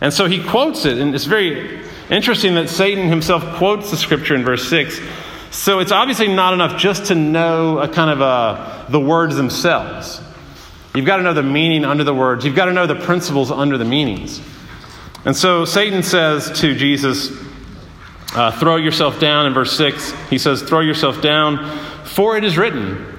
And 0.00 0.12
so 0.12 0.26
he 0.26 0.42
quotes 0.42 0.84
it, 0.84 0.98
and 0.98 1.14
it's 1.14 1.24
very, 1.24 1.82
interesting 2.12 2.54
that 2.56 2.68
Satan 2.68 3.08
himself 3.08 3.56
quotes 3.56 3.90
the 3.90 3.96
scripture 3.96 4.34
in 4.34 4.44
verse 4.44 4.68
6. 4.68 5.00
So 5.50 5.78
it's 5.78 5.92
obviously 5.92 6.28
not 6.28 6.52
enough 6.52 6.78
just 6.78 7.06
to 7.06 7.14
know 7.14 7.78
a 7.78 7.88
kind 7.88 8.10
of 8.10 8.20
a, 8.20 8.86
the 8.90 9.00
words 9.00 9.36
themselves. 9.36 10.20
You've 10.94 11.06
got 11.06 11.16
to 11.16 11.22
know 11.22 11.32
the 11.32 11.42
meaning 11.42 11.84
under 11.84 12.04
the 12.04 12.14
words, 12.14 12.44
you've 12.44 12.54
got 12.54 12.66
to 12.66 12.72
know 12.72 12.86
the 12.86 12.96
principles 12.96 13.50
under 13.50 13.78
the 13.78 13.84
meanings. 13.84 14.40
And 15.24 15.36
so 15.36 15.64
Satan 15.64 16.02
says 16.02 16.50
to 16.60 16.74
Jesus, 16.74 17.30
uh, 18.34 18.50
Throw 18.58 18.76
yourself 18.76 19.20
down 19.20 19.46
in 19.46 19.54
verse 19.54 19.76
6. 19.76 20.12
He 20.28 20.38
says, 20.38 20.62
Throw 20.62 20.80
yourself 20.80 21.22
down, 21.22 21.58
for 22.14 22.36
it 22.36 22.44
is 22.44 22.58
written, 22.58 23.18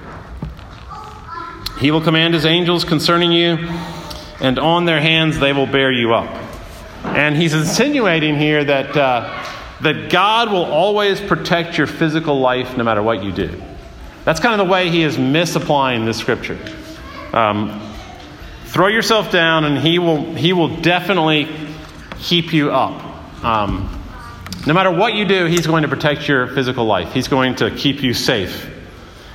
He 1.78 1.90
will 1.90 2.00
command 2.00 2.34
His 2.34 2.46
angels 2.46 2.84
concerning 2.84 3.32
you, 3.32 3.56
and 4.40 4.58
on 4.58 4.84
their 4.84 5.00
hands 5.00 5.38
they 5.38 5.52
will 5.52 5.66
bear 5.66 5.92
you 5.92 6.14
up. 6.14 6.30
And 7.04 7.36
he's 7.36 7.52
insinuating 7.52 8.36
here 8.38 8.64
that, 8.64 8.96
uh, 8.96 9.44
that 9.82 10.10
God 10.10 10.50
will 10.50 10.64
always 10.64 11.20
protect 11.20 11.76
your 11.76 11.86
physical 11.86 12.40
life 12.40 12.76
no 12.76 12.84
matter 12.84 13.02
what 13.02 13.22
you 13.22 13.30
do. 13.30 13.62
That's 14.24 14.40
kind 14.40 14.58
of 14.58 14.66
the 14.66 14.72
way 14.72 14.88
he 14.90 15.02
is 15.02 15.18
misapplying 15.18 16.06
this 16.06 16.16
scripture. 16.16 16.58
Um, 17.32 17.80
throw 18.64 18.86
yourself 18.86 19.30
down, 19.30 19.64
and 19.64 19.76
he 19.76 19.98
will, 19.98 20.34
he 20.34 20.52
will 20.52 20.76
definitely 20.78 21.48
keep 22.20 22.54
you 22.54 22.72
up. 22.72 23.44
Um, 23.44 24.00
no 24.66 24.72
matter 24.72 24.90
what 24.90 25.14
you 25.14 25.26
do, 25.26 25.44
he's 25.44 25.66
going 25.66 25.82
to 25.82 25.88
protect 25.88 26.26
your 26.26 26.46
physical 26.46 26.86
life, 26.86 27.12
he's 27.12 27.28
going 27.28 27.56
to 27.56 27.70
keep 27.70 28.02
you 28.02 28.14
safe. 28.14 28.70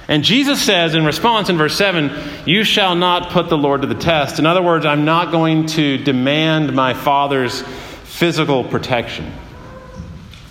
And 0.09 0.23
Jesus 0.23 0.59
says 0.59 0.95
in 0.95 1.05
response 1.05 1.49
in 1.49 1.57
verse 1.57 1.77
7, 1.77 2.11
You 2.47 2.63
shall 2.63 2.95
not 2.95 3.29
put 3.29 3.47
the 3.47 3.57
Lord 3.57 3.83
to 3.83 3.87
the 3.87 3.93
test. 3.93 4.39
In 4.39 4.47
other 4.47 4.61
words, 4.63 4.83
I'm 4.83 5.05
not 5.05 5.31
going 5.31 5.67
to 5.67 5.99
demand 5.99 6.73
my 6.73 6.95
Father's 6.95 7.61
physical 7.61 8.63
protection. 8.63 9.31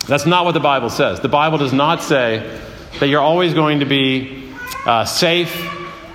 That's 0.07 0.27
not 0.27 0.45
what 0.45 0.53
the 0.53 0.61
Bible 0.61 0.91
says. 0.91 1.19
The 1.19 1.29
Bible 1.29 1.59
does 1.59 1.73
not 1.73 2.05
say 2.05 2.61
that 3.01 3.09
you're 3.09 3.21
always 3.21 3.53
going 3.53 3.81
to 3.81 3.85
be 3.85 4.49
uh, 4.87 5.05
safe 5.05 5.53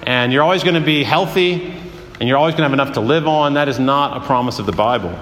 and 0.04 0.32
you're 0.32 0.42
always 0.42 0.64
going 0.64 0.76
to 0.76 0.82
be 0.82 1.04
healthy 1.04 1.66
and 2.22 2.30
you're 2.30 2.38
always 2.38 2.54
going 2.56 2.64
to 2.64 2.70
have 2.70 2.74
enough 2.74 2.94
to 2.94 3.02
live 3.02 3.28
on. 3.28 3.56
That 3.56 3.68
is 3.68 3.78
not 3.78 4.16
a 4.16 4.26
promise 4.26 4.60
of 4.60 4.66
the 4.66 4.72
Bible. 4.72 5.14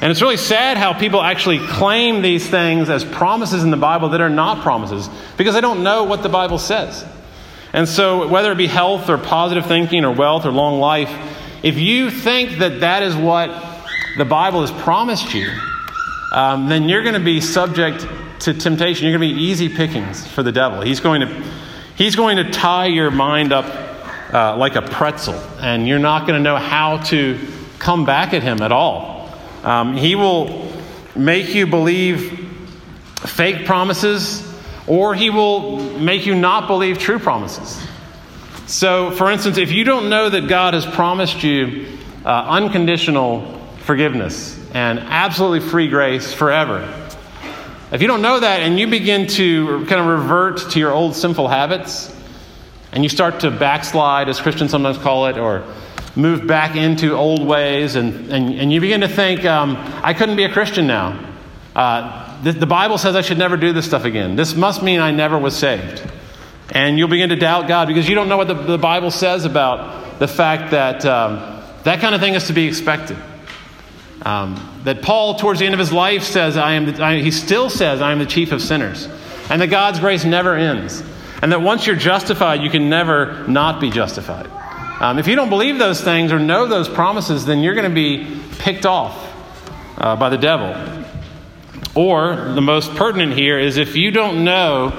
And 0.00 0.12
it's 0.12 0.22
really 0.22 0.36
sad 0.36 0.76
how 0.76 0.92
people 0.92 1.20
actually 1.20 1.58
claim 1.58 2.22
these 2.22 2.48
things 2.48 2.88
as 2.88 3.04
promises 3.04 3.64
in 3.64 3.72
the 3.72 3.76
Bible 3.76 4.10
that 4.10 4.20
are 4.20 4.30
not 4.30 4.62
promises 4.62 5.10
because 5.36 5.54
they 5.54 5.60
don't 5.60 5.82
know 5.82 6.04
what 6.04 6.22
the 6.22 6.28
Bible 6.28 6.58
says. 6.58 7.04
And 7.72 7.88
so, 7.88 8.28
whether 8.28 8.52
it 8.52 8.58
be 8.58 8.66
health 8.66 9.08
or 9.08 9.16
positive 9.16 9.66
thinking 9.66 10.04
or 10.04 10.12
wealth 10.12 10.44
or 10.44 10.50
long 10.50 10.78
life, 10.78 11.10
if 11.62 11.78
you 11.78 12.10
think 12.10 12.58
that 12.58 12.80
that 12.80 13.02
is 13.02 13.16
what 13.16 13.48
the 14.18 14.24
Bible 14.24 14.60
has 14.60 14.70
promised 14.82 15.32
you, 15.32 15.50
um, 16.32 16.68
then 16.68 16.88
you're 16.88 17.02
going 17.02 17.14
to 17.14 17.20
be 17.20 17.40
subject 17.40 18.06
to 18.40 18.52
temptation. 18.52 19.06
You're 19.06 19.18
going 19.18 19.30
to 19.30 19.34
be 19.34 19.42
easy 19.42 19.68
pickings 19.68 20.26
for 20.26 20.42
the 20.42 20.52
devil. 20.52 20.82
He's 20.82 21.00
going 21.00 21.22
to, 21.22 21.44
he's 21.96 22.16
going 22.16 22.36
to 22.38 22.50
tie 22.50 22.86
your 22.86 23.10
mind 23.10 23.52
up 23.52 23.64
uh, 24.32 24.56
like 24.56 24.76
a 24.76 24.82
pretzel, 24.82 25.34
and 25.60 25.86
you're 25.86 25.98
not 25.98 26.26
going 26.26 26.38
to 26.38 26.42
know 26.42 26.56
how 26.56 26.98
to 27.04 27.38
come 27.78 28.04
back 28.04 28.34
at 28.34 28.42
him 28.42 28.60
at 28.62 28.72
all. 28.72 29.30
Um, 29.62 29.96
he 29.96 30.14
will 30.14 30.72
make 31.14 31.54
you 31.54 31.66
believe 31.66 32.50
fake 33.18 33.64
promises 33.64 34.41
or 34.86 35.14
he 35.14 35.30
will 35.30 35.78
make 35.98 36.26
you 36.26 36.34
not 36.34 36.66
believe 36.66 36.98
true 36.98 37.18
promises. 37.18 37.80
So, 38.66 39.10
for 39.10 39.30
instance, 39.30 39.58
if 39.58 39.70
you 39.70 39.84
don't 39.84 40.08
know 40.08 40.28
that 40.28 40.48
God 40.48 40.74
has 40.74 40.86
promised 40.86 41.42
you 41.42 41.98
uh, 42.24 42.28
unconditional 42.48 43.58
forgiveness 43.80 44.58
and 44.72 44.98
absolutely 44.98 45.60
free 45.68 45.88
grace 45.88 46.32
forever, 46.32 46.88
if 47.92 48.00
you 48.00 48.08
don't 48.08 48.22
know 48.22 48.40
that 48.40 48.60
and 48.60 48.78
you 48.78 48.86
begin 48.86 49.26
to 49.28 49.84
kind 49.86 50.00
of 50.00 50.06
revert 50.06 50.70
to 50.70 50.78
your 50.78 50.92
old 50.92 51.14
sinful 51.14 51.48
habits 51.48 52.14
and 52.92 53.02
you 53.02 53.08
start 53.08 53.40
to 53.40 53.50
backslide, 53.50 54.28
as 54.28 54.40
Christians 54.40 54.70
sometimes 54.70 54.98
call 54.98 55.26
it, 55.26 55.36
or 55.38 55.64
move 56.14 56.46
back 56.46 56.76
into 56.76 57.14
old 57.14 57.44
ways, 57.46 57.96
and, 57.96 58.30
and, 58.30 58.54
and 58.54 58.72
you 58.72 58.80
begin 58.80 59.00
to 59.00 59.08
think, 59.08 59.44
um, 59.44 59.76
I 60.02 60.14
couldn't 60.14 60.36
be 60.36 60.44
a 60.44 60.52
Christian 60.52 60.86
now. 60.86 61.18
Uh, 61.74 62.31
the, 62.50 62.66
Bible 62.66 62.98
says 62.98 63.14
I 63.14 63.20
should 63.20 63.38
never 63.38 63.56
do 63.56 63.72
this 63.72 63.86
stuff 63.86 64.04
again. 64.04 64.34
This 64.36 64.54
must 64.54 64.82
mean 64.82 65.00
I 65.00 65.12
never 65.12 65.38
was 65.38 65.56
saved. 65.56 66.02
And 66.70 66.98
you'll 66.98 67.08
begin 67.08 67.28
to 67.28 67.36
doubt 67.36 67.68
God 67.68 67.86
because 67.86 68.08
you 68.08 68.14
don't 68.14 68.28
know 68.28 68.36
what 68.36 68.48
the, 68.48 68.54
the 68.54 68.78
Bible 68.78 69.10
says 69.10 69.44
about 69.44 70.18
the 70.18 70.26
fact 70.26 70.70
that 70.72 71.04
um, 71.04 71.62
that 71.84 72.00
kind 72.00 72.14
of 72.14 72.20
thing 72.20 72.34
is 72.34 72.46
to 72.46 72.52
be 72.52 72.66
expected. 72.66 73.16
Um, 74.22 74.80
that 74.84 75.02
Paul, 75.02 75.34
towards 75.34 75.60
the 75.60 75.66
end 75.66 75.74
of 75.74 75.80
his 75.80 75.92
life, 75.92 76.22
says, 76.22 76.56
I 76.56 76.72
am 76.72 76.86
the, 76.86 77.04
I, 77.04 77.20
he 77.20 77.30
still 77.30 77.68
says, 77.68 78.00
I 78.00 78.12
am 78.12 78.18
the 78.18 78.26
chief 78.26 78.52
of 78.52 78.62
sinners. 78.62 79.08
And 79.50 79.60
that 79.60 79.68
God's 79.68 80.00
grace 80.00 80.24
never 80.24 80.54
ends. 80.54 81.02
And 81.42 81.52
that 81.52 81.60
once 81.60 81.86
you're 81.86 81.96
justified, 81.96 82.62
you 82.62 82.70
can 82.70 82.88
never 82.88 83.46
not 83.48 83.80
be 83.80 83.90
justified. 83.90 84.46
Um, 85.00 85.18
if 85.18 85.26
you 85.26 85.34
don't 85.34 85.50
believe 85.50 85.78
those 85.78 86.00
things 86.00 86.32
or 86.32 86.38
know 86.38 86.68
those 86.68 86.88
promises, 86.88 87.44
then 87.44 87.60
you're 87.60 87.74
going 87.74 87.88
to 87.88 87.94
be 87.94 88.40
picked 88.58 88.86
off 88.86 89.18
uh, 89.98 90.14
by 90.14 90.28
the 90.28 90.38
devil. 90.38 91.01
Or, 91.94 92.36
the 92.54 92.62
most 92.62 92.94
pertinent 92.94 93.34
here 93.34 93.58
is 93.58 93.76
if 93.76 93.96
you 93.96 94.10
don't 94.10 94.44
know 94.44 94.92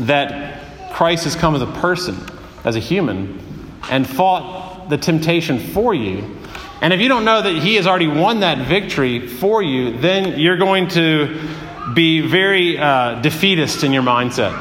that 0.00 0.92
Christ 0.92 1.24
has 1.24 1.36
come 1.36 1.54
as 1.54 1.62
a 1.62 1.66
person, 1.66 2.16
as 2.64 2.74
a 2.74 2.80
human, 2.80 3.40
and 3.90 4.08
fought 4.08 4.88
the 4.88 4.96
temptation 4.96 5.58
for 5.58 5.94
you, 5.94 6.38
and 6.80 6.92
if 6.92 7.00
you 7.00 7.08
don't 7.08 7.24
know 7.24 7.40
that 7.40 7.62
He 7.62 7.76
has 7.76 7.86
already 7.86 8.08
won 8.08 8.40
that 8.40 8.66
victory 8.66 9.26
for 9.26 9.62
you, 9.62 9.96
then 9.98 10.38
you're 10.38 10.56
going 10.56 10.88
to 10.88 11.40
be 11.94 12.20
very 12.20 12.76
uh, 12.76 13.20
defeatist 13.20 13.84
in 13.84 13.92
your 13.92 14.02
mindset. 14.02 14.52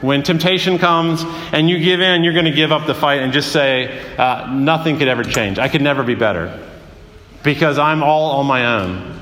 When 0.00 0.22
temptation 0.22 0.78
comes 0.78 1.22
and 1.52 1.68
you 1.68 1.78
give 1.78 2.00
in, 2.00 2.24
you're 2.24 2.32
going 2.32 2.46
to 2.46 2.52
give 2.52 2.72
up 2.72 2.86
the 2.86 2.94
fight 2.94 3.20
and 3.20 3.32
just 3.32 3.52
say, 3.52 4.16
uh, 4.16 4.50
nothing 4.50 4.98
could 4.98 5.08
ever 5.08 5.24
change. 5.24 5.58
I 5.58 5.68
could 5.68 5.82
never 5.82 6.02
be 6.02 6.14
better 6.14 6.66
because 7.42 7.78
I'm 7.78 8.02
all 8.02 8.38
on 8.38 8.46
my 8.46 8.80
own. 8.80 9.19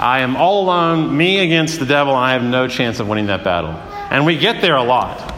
I 0.00 0.20
am 0.20 0.34
all 0.34 0.64
alone, 0.64 1.14
me 1.14 1.40
against 1.40 1.78
the 1.78 1.84
devil, 1.84 2.14
and 2.14 2.24
I 2.24 2.32
have 2.32 2.42
no 2.42 2.66
chance 2.66 3.00
of 3.00 3.08
winning 3.08 3.26
that 3.26 3.44
battle. 3.44 3.72
And 4.10 4.24
we 4.24 4.38
get 4.38 4.62
there 4.62 4.76
a 4.76 4.82
lot. 4.82 5.34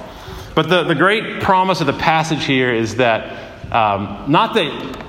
But 0.54 0.68
the, 0.68 0.84
the 0.84 0.94
great 0.94 1.42
promise 1.42 1.80
of 1.80 1.88
the 1.88 1.92
passage 1.92 2.44
here 2.44 2.72
is 2.72 2.96
that 2.96 3.72
um, 3.72 4.30
not 4.30 4.54
that 4.54 5.08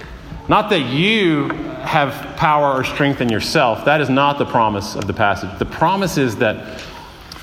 not 0.50 0.72
that 0.72 0.82
you 0.82 1.50
have 1.84 2.36
power 2.36 2.74
or 2.74 2.84
strength 2.84 3.22
in 3.22 3.30
yourself. 3.30 3.86
That 3.86 4.02
is 4.02 4.10
not 4.10 4.38
the 4.38 4.46
promise 4.46 4.96
of 4.96 5.06
the 5.06 5.14
passage. 5.14 5.58
The 5.60 5.66
promise 5.66 6.18
is 6.18 6.38
that 6.38 6.82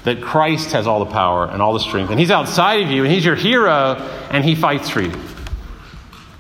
that 0.05 0.20
Christ 0.20 0.73
has 0.73 0.87
all 0.87 1.05
the 1.05 1.11
power 1.11 1.46
and 1.46 1.62
all 1.62 1.75
the 1.75 1.81
strength, 1.81 2.11
and 2.11 2.18
He's 2.18 2.31
outside 2.31 2.83
of 2.83 2.90
you, 2.90 3.05
and 3.05 3.12
He's 3.12 3.25
your 3.25 3.37
hero, 3.37 3.96
and 4.31 4.44
He 4.44 4.55
fights 4.55 4.88
for 4.88 5.03
you, 5.03 5.12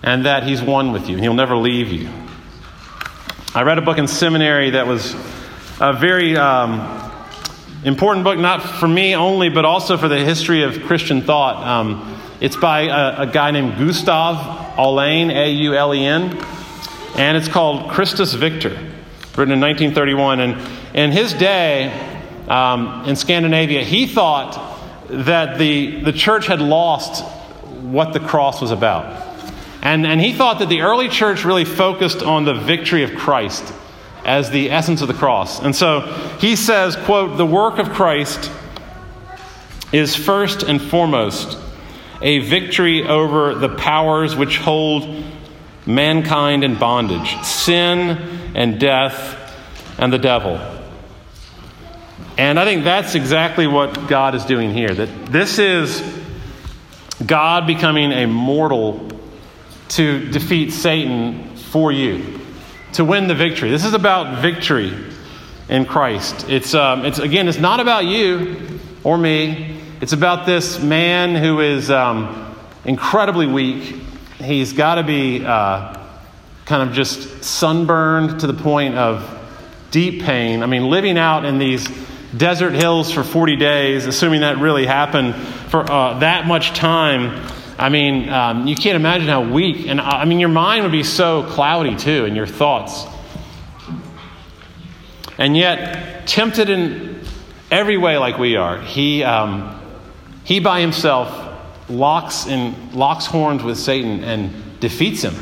and 0.02 0.24
that 0.24 0.42
He's 0.42 0.62
one 0.62 0.92
with 0.92 1.08
you, 1.08 1.14
and 1.14 1.22
He'll 1.22 1.34
never 1.34 1.56
leave 1.56 1.88
you. 1.88 2.10
I 3.54 3.62
read 3.62 3.78
a 3.78 3.82
book 3.82 3.98
in 3.98 4.08
seminary 4.08 4.70
that 4.70 4.86
was 4.86 5.14
a 5.80 5.94
very 5.94 6.36
um, 6.36 7.10
important 7.84 8.22
book, 8.22 8.38
not 8.38 8.60
for 8.60 8.86
me 8.86 9.14
only, 9.16 9.48
but 9.48 9.64
also 9.64 9.96
for 9.96 10.08
the 10.08 10.18
history 10.18 10.62
of 10.62 10.82
Christian 10.82 11.22
thought. 11.22 11.66
Um, 11.66 12.18
it's 12.38 12.56
by 12.56 12.82
a, 12.82 13.22
a, 13.22 13.26
guy 13.26 13.50
named 13.50 13.78
Gustav 13.78 14.76
Aulén, 14.76 15.34
A 15.34 15.50
U 15.50 15.74
L 15.74 15.94
E 15.94 16.04
N, 16.04 16.36
and 17.16 17.34
it's 17.34 17.48
called 17.48 17.90
Christus 17.90 18.34
Victor, 18.34 18.68
written 19.36 19.52
in 19.52 19.60
1931. 19.60 20.40
And 20.40 20.70
in 20.94 21.12
his 21.12 21.32
day 21.32 21.88
um, 22.46 23.08
in 23.08 23.16
Scandinavia, 23.16 23.82
he 23.82 24.06
thought 24.06 24.78
that 25.08 25.58
the, 25.58 26.02
the 26.02 26.12
church 26.12 26.46
had 26.46 26.60
lost 26.60 27.24
what 27.80 28.12
the 28.12 28.20
cross 28.20 28.60
was 28.60 28.70
about. 28.70 29.28
And, 29.80 30.06
and 30.06 30.20
he 30.20 30.34
thought 30.34 30.58
that 30.58 30.68
the 30.68 30.82
early 30.82 31.08
church 31.08 31.46
really 31.46 31.64
focused 31.64 32.22
on 32.22 32.44
the 32.44 32.52
victory 32.52 33.02
of 33.02 33.14
Christ 33.14 33.72
as 34.24 34.50
the 34.50 34.70
essence 34.70 35.02
of 35.02 35.08
the 35.08 35.14
cross. 35.14 35.60
And 35.60 35.74
so 35.74 36.00
he 36.40 36.56
says, 36.56 36.96
quote, 36.96 37.36
the 37.36 37.46
work 37.46 37.78
of 37.78 37.90
Christ 37.90 38.50
is 39.92 40.14
first 40.14 40.62
and 40.62 40.80
foremost 40.80 41.58
a 42.22 42.40
victory 42.40 43.06
over 43.06 43.54
the 43.54 43.68
powers 43.68 44.36
which 44.36 44.58
hold 44.58 45.24
mankind 45.86 46.62
in 46.64 46.78
bondage, 46.78 47.34
sin 47.42 48.10
and 48.54 48.78
death 48.78 49.36
and 49.98 50.12
the 50.12 50.18
devil. 50.18 50.60
And 52.36 52.58
I 52.58 52.64
think 52.64 52.84
that's 52.84 53.14
exactly 53.14 53.66
what 53.66 54.06
God 54.06 54.34
is 54.34 54.44
doing 54.44 54.72
here. 54.72 54.94
That 54.94 55.26
this 55.26 55.58
is 55.58 56.02
God 57.24 57.66
becoming 57.66 58.12
a 58.12 58.26
mortal 58.26 59.08
to 59.88 60.30
defeat 60.30 60.72
Satan 60.72 61.56
for 61.56 61.90
you 61.90 62.39
to 62.94 63.04
win 63.04 63.28
the 63.28 63.34
victory. 63.34 63.70
This 63.70 63.84
is 63.84 63.94
about 63.94 64.42
victory 64.42 64.92
in 65.68 65.84
Christ. 65.84 66.48
It's, 66.48 66.74
um, 66.74 67.04
it's 67.04 67.18
again, 67.18 67.48
it's 67.48 67.58
not 67.58 67.80
about 67.80 68.04
you 68.04 68.80
or 69.04 69.16
me. 69.16 69.80
It's 70.00 70.12
about 70.12 70.46
this 70.46 70.82
man 70.82 71.36
who 71.36 71.60
is 71.60 71.90
um, 71.90 72.56
incredibly 72.84 73.46
weak. 73.46 73.96
He's 74.38 74.72
got 74.72 74.96
to 74.96 75.02
be 75.02 75.44
uh, 75.44 75.96
kind 76.64 76.88
of 76.88 76.94
just 76.94 77.44
sunburned 77.44 78.40
to 78.40 78.46
the 78.46 78.54
point 78.54 78.96
of 78.96 79.38
deep 79.90 80.22
pain. 80.22 80.62
I 80.62 80.66
mean, 80.66 80.88
living 80.88 81.18
out 81.18 81.44
in 81.44 81.58
these 81.58 81.86
desert 82.36 82.74
hills 82.74 83.10
for 83.10 83.24
40 83.24 83.56
days, 83.56 84.06
assuming 84.06 84.40
that 84.40 84.58
really 84.58 84.86
happened 84.86 85.34
for 85.34 85.90
uh, 85.90 86.18
that 86.20 86.46
much 86.46 86.72
time. 86.74 87.46
I 87.80 87.88
mean, 87.88 88.28
um, 88.28 88.66
you 88.66 88.76
can't 88.76 88.96
imagine 88.96 89.26
how 89.26 89.50
weak, 89.50 89.86
and 89.88 90.02
I 90.02 90.26
mean, 90.26 90.38
your 90.38 90.50
mind 90.50 90.82
would 90.82 90.92
be 90.92 91.02
so 91.02 91.44
cloudy 91.44 91.96
too, 91.96 92.26
and 92.26 92.36
your 92.36 92.46
thoughts. 92.46 93.06
And 95.38 95.56
yet, 95.56 96.26
tempted 96.26 96.68
in 96.68 97.24
every 97.70 97.96
way 97.96 98.18
like 98.18 98.38
we 98.38 98.56
are, 98.56 98.78
he, 98.82 99.24
um, 99.24 99.80
he 100.44 100.60
by 100.60 100.82
himself 100.82 101.88
locks, 101.88 102.46
in, 102.46 102.92
locks 102.92 103.24
horns 103.24 103.62
with 103.62 103.78
Satan 103.78 104.24
and 104.24 104.78
defeats 104.78 105.22
him. 105.22 105.34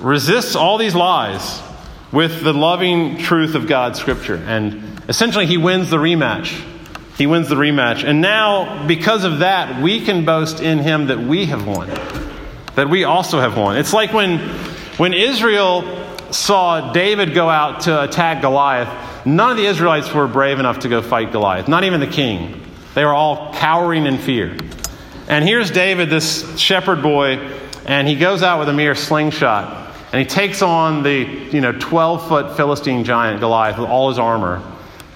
Resists 0.00 0.56
all 0.56 0.76
these 0.76 0.96
lies 0.96 1.62
with 2.10 2.42
the 2.42 2.52
loving 2.52 3.18
truth 3.18 3.54
of 3.54 3.68
God's 3.68 4.00
scripture. 4.00 4.42
And 4.44 5.00
essentially, 5.08 5.46
he 5.46 5.56
wins 5.56 5.88
the 5.88 5.98
rematch. 5.98 6.60
He 7.20 7.26
wins 7.26 7.50
the 7.50 7.54
rematch. 7.54 8.02
And 8.02 8.22
now, 8.22 8.86
because 8.86 9.24
of 9.24 9.40
that, 9.40 9.82
we 9.82 10.00
can 10.00 10.24
boast 10.24 10.62
in 10.62 10.78
him 10.78 11.08
that 11.08 11.18
we 11.18 11.44
have 11.44 11.66
won, 11.66 11.90
that 12.76 12.88
we 12.88 13.04
also 13.04 13.40
have 13.40 13.58
won. 13.58 13.76
It's 13.76 13.92
like 13.92 14.14
when, 14.14 14.38
when 14.96 15.12
Israel 15.12 15.84
saw 16.30 16.94
David 16.94 17.34
go 17.34 17.50
out 17.50 17.80
to 17.80 18.04
attack 18.04 18.40
Goliath, 18.40 19.26
none 19.26 19.50
of 19.50 19.58
the 19.58 19.66
Israelites 19.66 20.14
were 20.14 20.26
brave 20.26 20.58
enough 20.58 20.78
to 20.78 20.88
go 20.88 21.02
fight 21.02 21.30
Goliath, 21.30 21.68
not 21.68 21.84
even 21.84 22.00
the 22.00 22.06
king. 22.06 22.58
They 22.94 23.04
were 23.04 23.12
all 23.12 23.52
cowering 23.52 24.06
in 24.06 24.16
fear. 24.16 24.56
And 25.28 25.44
here's 25.44 25.70
David, 25.70 26.08
this 26.08 26.58
shepherd 26.58 27.02
boy, 27.02 27.36
and 27.84 28.08
he 28.08 28.14
goes 28.14 28.42
out 28.42 28.60
with 28.60 28.70
a 28.70 28.72
mere 28.72 28.94
slingshot. 28.94 29.94
And 30.14 30.20
he 30.20 30.26
takes 30.26 30.62
on 30.62 31.02
the 31.02 31.18
you 31.52 31.60
know, 31.60 31.72
12 31.72 32.28
foot 32.28 32.56
Philistine 32.56 33.04
giant 33.04 33.40
Goliath 33.40 33.76
with 33.78 33.90
all 33.90 34.08
his 34.08 34.18
armor, 34.18 34.62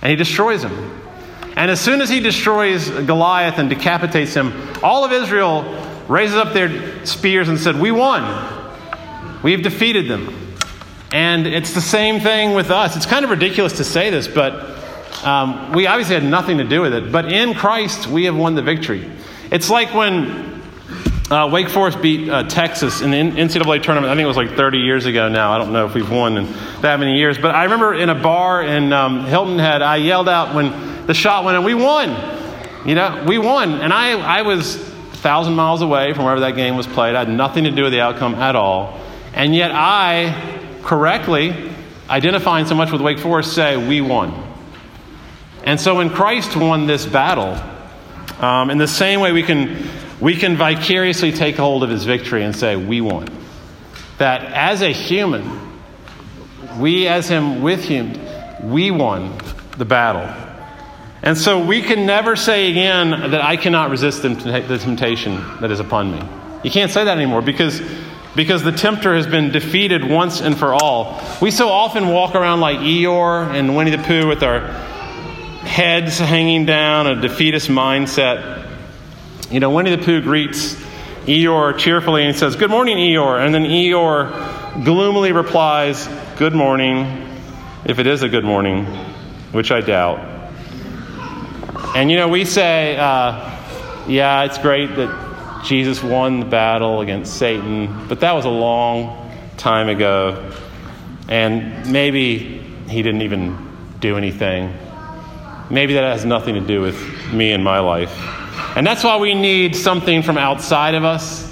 and 0.02 0.10
he 0.10 0.16
destroys 0.16 0.62
him. 0.62 1.00
And 1.56 1.70
as 1.70 1.80
soon 1.80 2.00
as 2.00 2.08
he 2.08 2.20
destroys 2.20 2.88
Goliath 2.90 3.58
and 3.58 3.68
decapitates 3.68 4.34
him, 4.34 4.52
all 4.82 5.04
of 5.04 5.12
Israel 5.12 5.62
raises 6.08 6.36
up 6.36 6.52
their 6.52 7.04
spears 7.06 7.48
and 7.48 7.58
said, 7.58 7.80
We 7.80 7.90
won. 7.90 8.62
We've 9.42 9.62
defeated 9.62 10.08
them. 10.08 10.34
And 11.12 11.46
it's 11.46 11.74
the 11.74 11.80
same 11.80 12.20
thing 12.20 12.54
with 12.54 12.70
us. 12.70 12.96
It's 12.96 13.06
kind 13.06 13.24
of 13.24 13.30
ridiculous 13.30 13.74
to 13.76 13.84
say 13.84 14.10
this, 14.10 14.26
but 14.26 14.74
um, 15.24 15.72
we 15.72 15.86
obviously 15.86 16.16
had 16.16 16.24
nothing 16.24 16.58
to 16.58 16.64
do 16.64 16.80
with 16.80 16.92
it. 16.92 17.12
But 17.12 17.30
in 17.30 17.54
Christ, 17.54 18.08
we 18.08 18.24
have 18.24 18.36
won 18.36 18.56
the 18.56 18.62
victory. 18.62 19.08
It's 19.52 19.70
like 19.70 19.94
when 19.94 20.60
uh, 21.30 21.48
Wake 21.50 21.68
Forest 21.68 22.02
beat 22.02 22.28
uh, 22.28 22.42
Texas 22.44 23.00
in 23.00 23.10
the 23.10 23.16
NCAA 23.16 23.82
tournament. 23.82 24.10
I 24.10 24.16
think 24.16 24.24
it 24.24 24.28
was 24.28 24.36
like 24.36 24.56
30 24.56 24.78
years 24.78 25.06
ago 25.06 25.28
now. 25.28 25.52
I 25.52 25.58
don't 25.58 25.72
know 25.72 25.86
if 25.86 25.94
we've 25.94 26.10
won 26.10 26.36
in 26.36 26.52
that 26.82 26.98
many 26.98 27.16
years. 27.16 27.38
But 27.38 27.54
I 27.54 27.64
remember 27.64 27.94
in 27.94 28.10
a 28.10 28.14
bar 28.14 28.62
in 28.62 28.92
um, 28.92 29.24
Hilton 29.24 29.58
Head, 29.58 29.82
I 29.82 29.96
yelled 29.96 30.28
out 30.28 30.54
when 30.54 30.93
the 31.06 31.14
shot 31.14 31.44
went 31.44 31.56
and 31.56 31.64
we 31.64 31.74
won. 31.74 32.10
You 32.86 32.94
know, 32.94 33.24
we 33.26 33.38
won. 33.38 33.72
And 33.72 33.92
I, 33.92 34.12
I 34.12 34.42
was 34.42 34.76
a 34.76 34.78
thousand 34.78 35.54
miles 35.54 35.82
away 35.82 36.12
from 36.12 36.24
wherever 36.24 36.40
that 36.40 36.56
game 36.56 36.76
was 36.76 36.86
played. 36.86 37.14
I 37.14 37.20
had 37.20 37.30
nothing 37.30 37.64
to 37.64 37.70
do 37.70 37.84
with 37.84 37.92
the 37.92 38.00
outcome 38.00 38.34
at 38.34 38.56
all. 38.56 39.00
And 39.32 39.54
yet 39.54 39.70
I 39.72 40.78
correctly, 40.82 41.70
identifying 42.08 42.66
so 42.66 42.74
much 42.74 42.92
with 42.92 43.00
Wake 43.00 43.18
Forest, 43.18 43.54
say, 43.54 43.76
We 43.76 44.00
won. 44.00 44.42
And 45.64 45.80
so 45.80 45.96
when 45.96 46.10
Christ 46.10 46.56
won 46.56 46.86
this 46.86 47.06
battle, 47.06 47.58
um, 48.44 48.70
in 48.70 48.78
the 48.78 48.88
same 48.88 49.20
way 49.20 49.32
we 49.32 49.42
can, 49.42 49.88
we 50.20 50.36
can 50.36 50.56
vicariously 50.56 51.32
take 51.32 51.56
hold 51.56 51.82
of 51.82 51.90
his 51.90 52.04
victory 52.04 52.44
and 52.44 52.54
say, 52.54 52.76
We 52.76 53.00
won. 53.00 53.28
That 54.18 54.44
as 54.44 54.82
a 54.82 54.92
human, 54.92 55.72
we 56.78 57.08
as 57.08 57.28
him 57.28 57.62
with 57.62 57.82
him, 57.84 58.70
we 58.70 58.90
won 58.90 59.36
the 59.78 59.84
battle. 59.84 60.43
And 61.24 61.38
so 61.38 61.58
we 61.64 61.80
can 61.80 62.04
never 62.04 62.36
say 62.36 62.70
again 62.70 63.30
that 63.30 63.40
I 63.40 63.56
cannot 63.56 63.88
resist 63.88 64.20
the 64.20 64.78
temptation 64.78 65.42
that 65.62 65.70
is 65.70 65.80
upon 65.80 66.12
me. 66.12 66.22
You 66.62 66.70
can't 66.70 66.92
say 66.92 67.02
that 67.02 67.16
anymore 67.16 67.40
because 67.40 67.80
because 68.36 68.62
the 68.62 68.72
tempter 68.72 69.14
has 69.14 69.26
been 69.26 69.50
defeated 69.50 70.04
once 70.04 70.42
and 70.42 70.58
for 70.58 70.74
all. 70.74 71.22
We 71.40 71.50
so 71.50 71.68
often 71.68 72.08
walk 72.08 72.34
around 72.34 72.60
like 72.60 72.78
Eeyore 72.78 73.46
and 73.46 73.74
Winnie 73.74 73.92
the 73.92 74.02
Pooh 74.02 74.26
with 74.26 74.42
our 74.42 74.68
heads 75.62 76.18
hanging 76.18 76.66
down, 76.66 77.06
a 77.06 77.18
defeatist 77.18 77.68
mindset. 77.68 78.68
You 79.50 79.60
know, 79.60 79.70
Winnie 79.70 79.96
the 79.96 80.04
Pooh 80.04 80.20
greets 80.20 80.74
Eeyore 81.24 81.78
cheerfully 81.78 82.26
and 82.26 82.36
says, 82.36 82.54
Good 82.54 82.70
morning, 82.70 82.98
Eeyore. 82.98 83.42
And 83.42 83.54
then 83.54 83.64
Eeyore 83.64 84.84
gloomily 84.84 85.32
replies, 85.32 86.06
Good 86.36 86.54
morning, 86.54 87.40
if 87.86 87.98
it 87.98 88.06
is 88.06 88.22
a 88.22 88.28
good 88.28 88.44
morning, 88.44 88.84
which 89.52 89.70
I 89.70 89.80
doubt. 89.80 90.33
And 91.94 92.10
you 92.10 92.16
know, 92.16 92.28
we 92.28 92.44
say, 92.44 92.96
uh, 92.96 93.50
Yeah, 94.08 94.42
it's 94.44 94.58
great 94.58 94.96
that 94.96 95.62
Jesus 95.64 96.02
won 96.02 96.40
the 96.40 96.46
battle 96.46 97.00
against 97.00 97.38
Satan, 97.38 98.08
but 98.08 98.20
that 98.20 98.32
was 98.32 98.44
a 98.44 98.50
long 98.50 99.30
time 99.56 99.88
ago. 99.88 100.52
And 101.28 101.90
maybe 101.90 102.60
he 102.88 103.02
didn't 103.02 103.22
even 103.22 103.56
do 104.00 104.16
anything. 104.16 104.74
Maybe 105.70 105.94
that 105.94 106.02
has 106.02 106.24
nothing 106.24 106.56
to 106.56 106.60
do 106.60 106.82
with 106.82 107.32
me 107.32 107.52
and 107.52 107.62
my 107.62 107.78
life. 107.78 108.12
And 108.76 108.84
that's 108.84 109.04
why 109.04 109.16
we 109.18 109.34
need 109.34 109.76
something 109.76 110.22
from 110.22 110.36
outside 110.36 110.94
of 110.94 111.04
us. 111.04 111.50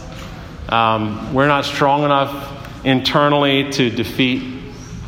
Um, 0.69 1.33
we're 1.33 1.47
not 1.47 1.65
strong 1.65 2.03
enough 2.03 2.85
internally 2.85 3.71
to 3.73 3.91
defeat 3.91 4.43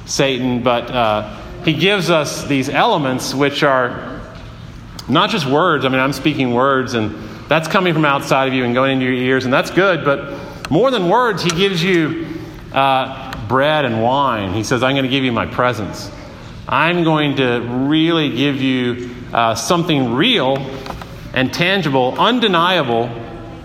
Satan, 0.06 0.62
but 0.62 0.90
uh, 0.90 1.36
he 1.64 1.72
gives 1.72 2.08
us 2.08 2.46
these 2.46 2.68
elements 2.68 3.34
which 3.34 3.62
are 3.62 4.13
not 5.08 5.30
just 5.30 5.46
words. 5.46 5.84
I 5.84 5.88
mean, 5.88 6.00
I'm 6.00 6.12
speaking 6.12 6.54
words 6.54 6.94
and 6.94 7.14
that's 7.48 7.68
coming 7.68 7.92
from 7.92 8.04
outside 8.04 8.48
of 8.48 8.54
you 8.54 8.64
and 8.64 8.74
going 8.74 8.92
into 8.92 9.04
your 9.04 9.14
ears, 9.14 9.44
and 9.44 9.52
that's 9.52 9.70
good. 9.70 10.04
But 10.04 10.70
more 10.70 10.90
than 10.90 11.08
words, 11.08 11.42
he 11.42 11.50
gives 11.50 11.82
you 11.82 12.26
uh, 12.72 13.46
bread 13.46 13.84
and 13.84 14.02
wine. 14.02 14.54
He 14.54 14.64
says, 14.64 14.82
I'm 14.82 14.94
going 14.94 15.04
to 15.04 15.10
give 15.10 15.24
you 15.24 15.32
my 15.32 15.46
presence. 15.46 16.10
I'm 16.66 17.04
going 17.04 17.36
to 17.36 17.60
really 17.60 18.34
give 18.34 18.56
you 18.56 19.14
uh, 19.32 19.54
something 19.54 20.14
real 20.14 20.56
and 21.34 21.52
tangible, 21.52 22.18
undeniable, 22.18 23.10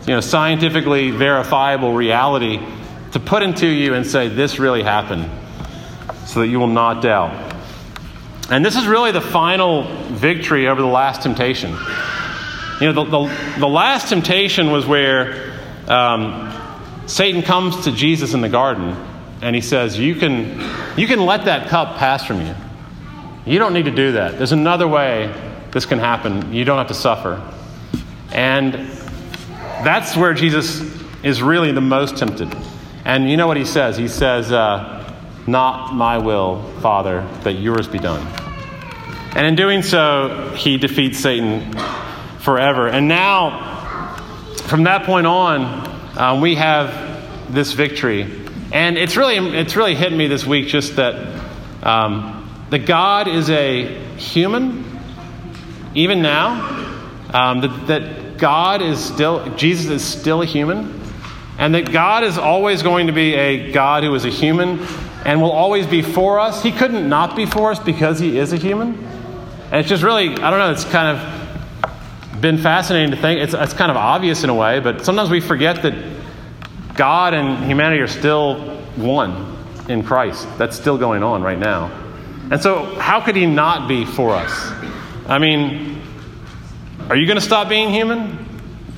you 0.02 0.16
know, 0.16 0.20
scientifically 0.20 1.12
verifiable 1.12 1.94
reality 1.94 2.60
to 3.14 3.20
put 3.20 3.44
into 3.44 3.68
you 3.68 3.94
and 3.94 4.06
say, 4.06 4.28
This 4.28 4.60
really 4.60 4.84
happened, 4.84 5.30
so 6.26 6.42
that 6.42 6.48
you 6.48 6.60
will 6.60 6.68
not 6.68 7.02
doubt. 7.02 7.49
And 8.52 8.66
this 8.66 8.76
is 8.76 8.88
really 8.88 9.12
the 9.12 9.22
final 9.22 9.84
victory 10.08 10.68
over 10.68 10.82
the 10.82 10.88
last 10.88 11.22
temptation. 11.22 11.72
You 12.82 12.92
know, 12.92 13.04
the, 13.04 13.04
the, 13.04 13.60
the 13.60 13.68
last 13.68 14.10
temptation 14.10 14.72
was 14.72 14.88
where 14.88 15.60
um, 15.88 16.52
Satan 17.06 17.42
comes 17.42 17.84
to 17.84 17.92
Jesus 17.92 18.34
in 18.34 18.42
the 18.42 18.50
garden 18.50 18.96
and 19.42 19.56
he 19.56 19.62
says, 19.62 20.00
you 20.00 20.16
can, 20.16 20.60
you 20.98 21.08
can 21.08 21.26
let 21.26 21.46
that 21.46 21.68
cup 21.68 21.98
pass 21.98 22.26
from 22.26 22.42
you. 22.42 22.56
You 23.46 23.60
don't 23.60 23.74
need 23.74 23.86
to 23.86 23.92
do 23.92 24.14
that. 24.14 24.38
There's 24.38 24.52
another 24.52 24.88
way 24.88 25.34
this 25.72 25.86
can 25.86 26.00
happen. 26.00 26.52
You 26.54 26.66
don't 26.66 26.78
have 26.78 26.88
to 26.88 26.94
suffer. 26.94 27.42
And 28.32 28.74
that's 29.84 30.18
where 30.18 30.34
Jesus 30.34 30.82
is 31.24 31.42
really 31.42 31.72
the 31.72 31.82
most 31.82 32.18
tempted. 32.18 32.56
And 33.06 33.30
you 33.30 33.38
know 33.38 33.48
what 33.48 33.58
he 33.58 33.66
says? 33.66 33.98
He 33.98 34.08
says, 34.08 34.52
uh, 34.52 34.99
Not 35.48 35.94
my 35.94 36.18
will, 36.18 36.64
Father, 36.82 37.28
that 37.44 37.54
yours 37.54 37.88
be 37.88 38.00
done. 38.00 38.26
And 39.36 39.46
in 39.46 39.56
doing 39.56 39.84
so, 39.84 40.54
he 40.56 40.78
defeats 40.78 41.20
Satan 41.20 41.74
forever. 42.40 42.88
And 42.88 43.08
now, 43.08 44.16
from 44.64 44.84
that 44.84 45.06
point 45.06 45.28
on, 45.28 46.18
um, 46.18 46.42
we 46.42 46.56
have 46.56 47.54
this 47.54 47.74
victory. 47.74 48.28
And 48.72 48.98
it's 48.98 49.18
really, 49.18 49.38
it's 49.58 49.76
really 49.76 49.96
hit 49.96 50.14
me 50.14 50.28
this 50.28 50.46
week 50.46 50.68
just 50.68 50.96
that, 50.96 51.16
um, 51.84 52.50
that 52.70 52.86
God 52.86 53.28
is 53.28 53.50
a 53.50 53.86
human, 54.18 55.00
even 55.96 56.22
now, 56.22 56.78
um, 57.34 57.62
that, 57.62 57.88
that 57.88 58.38
God 58.38 58.82
is 58.82 59.04
still, 59.04 59.56
Jesus 59.56 59.90
is 59.90 60.04
still 60.04 60.42
a 60.42 60.46
human, 60.46 61.00
and 61.58 61.76
that 61.76 61.92
God 61.92 62.24
is 62.24 62.38
always 62.38 62.82
going 62.84 63.08
to 63.08 63.14
be 63.14 63.34
a 63.34 63.72
God 63.72 64.04
who 64.04 64.14
is 64.16 64.26
a 64.26 64.30
human 64.30 64.86
and 65.26 65.42
will 65.42 65.52
always 65.52 65.86
be 65.86 66.02
for 66.02 66.40
us. 66.40 66.64
He 66.64 66.72
couldn't 66.72 67.08
not 67.08 67.36
be 67.36 67.46
for 67.46 67.72
us 67.72 67.80
because 67.80 68.20
he 68.20 68.38
is 68.38 68.54
a 68.54 68.58
human. 68.58 68.96
And 69.66 69.76
it's 69.76 69.90
just 69.90 70.04
really, 70.04 70.30
I 70.30 70.50
don't 70.50 70.60
know, 70.60 70.72
it's 70.72 70.86
kind 70.86 71.18
of 71.18 72.42
been 72.42 72.58
fascinating 72.58 73.12
to 73.12 73.18
think. 73.18 73.42
It's, 73.42 73.54
it's 73.54 73.74
kind 73.74 73.92
of 73.92 73.98
obvious 73.98 74.44
in 74.44 74.50
a 74.50 74.56
way, 74.56 74.80
but 74.80 75.06
sometimes 75.06 75.30
we 75.30 75.42
forget 75.42 75.84
that 75.84 75.94
God 76.96 77.34
and 77.34 77.64
humanity 77.66 78.02
are 78.02 78.08
still 78.08 78.78
one 78.96 79.58
in 79.90 80.04
Christ. 80.04 80.48
That's 80.58 80.76
still 80.76 80.98
going 80.98 81.24
on 81.24 81.42
right 81.42 81.60
now. 81.60 81.92
And 82.52 82.62
so, 82.62 82.86
how 83.00 83.22
could 83.22 83.36
He 83.36 83.46
not 83.46 83.88
be 83.88 84.06
for 84.06 84.34
us? 84.34 84.52
I 85.28 85.38
mean, 85.38 86.02
are 87.10 87.16
you 87.16 87.28
going 87.28 87.38
to 87.38 87.46
stop 87.46 87.70
being 87.70 87.90
human? 87.90 88.46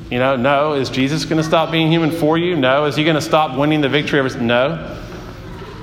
You 0.10 0.19
know, 0.19 0.36
no. 0.36 0.73
Is 0.73 0.89
Jesus 0.89 1.25
going 1.25 1.38
to 1.38 1.43
stop 1.43 1.71
being 1.71 1.91
human 1.91 2.12
for 2.12 2.38
you? 2.38 2.55
No. 2.55 2.86
Is 2.86 2.95
He 2.95 3.03
going 3.03 3.15
to 3.15 3.21
stop 3.21 3.57
winning 3.57 3.81
the 3.81 3.89
victory 3.89 4.19
over? 4.19 4.39
No. 4.39 5.00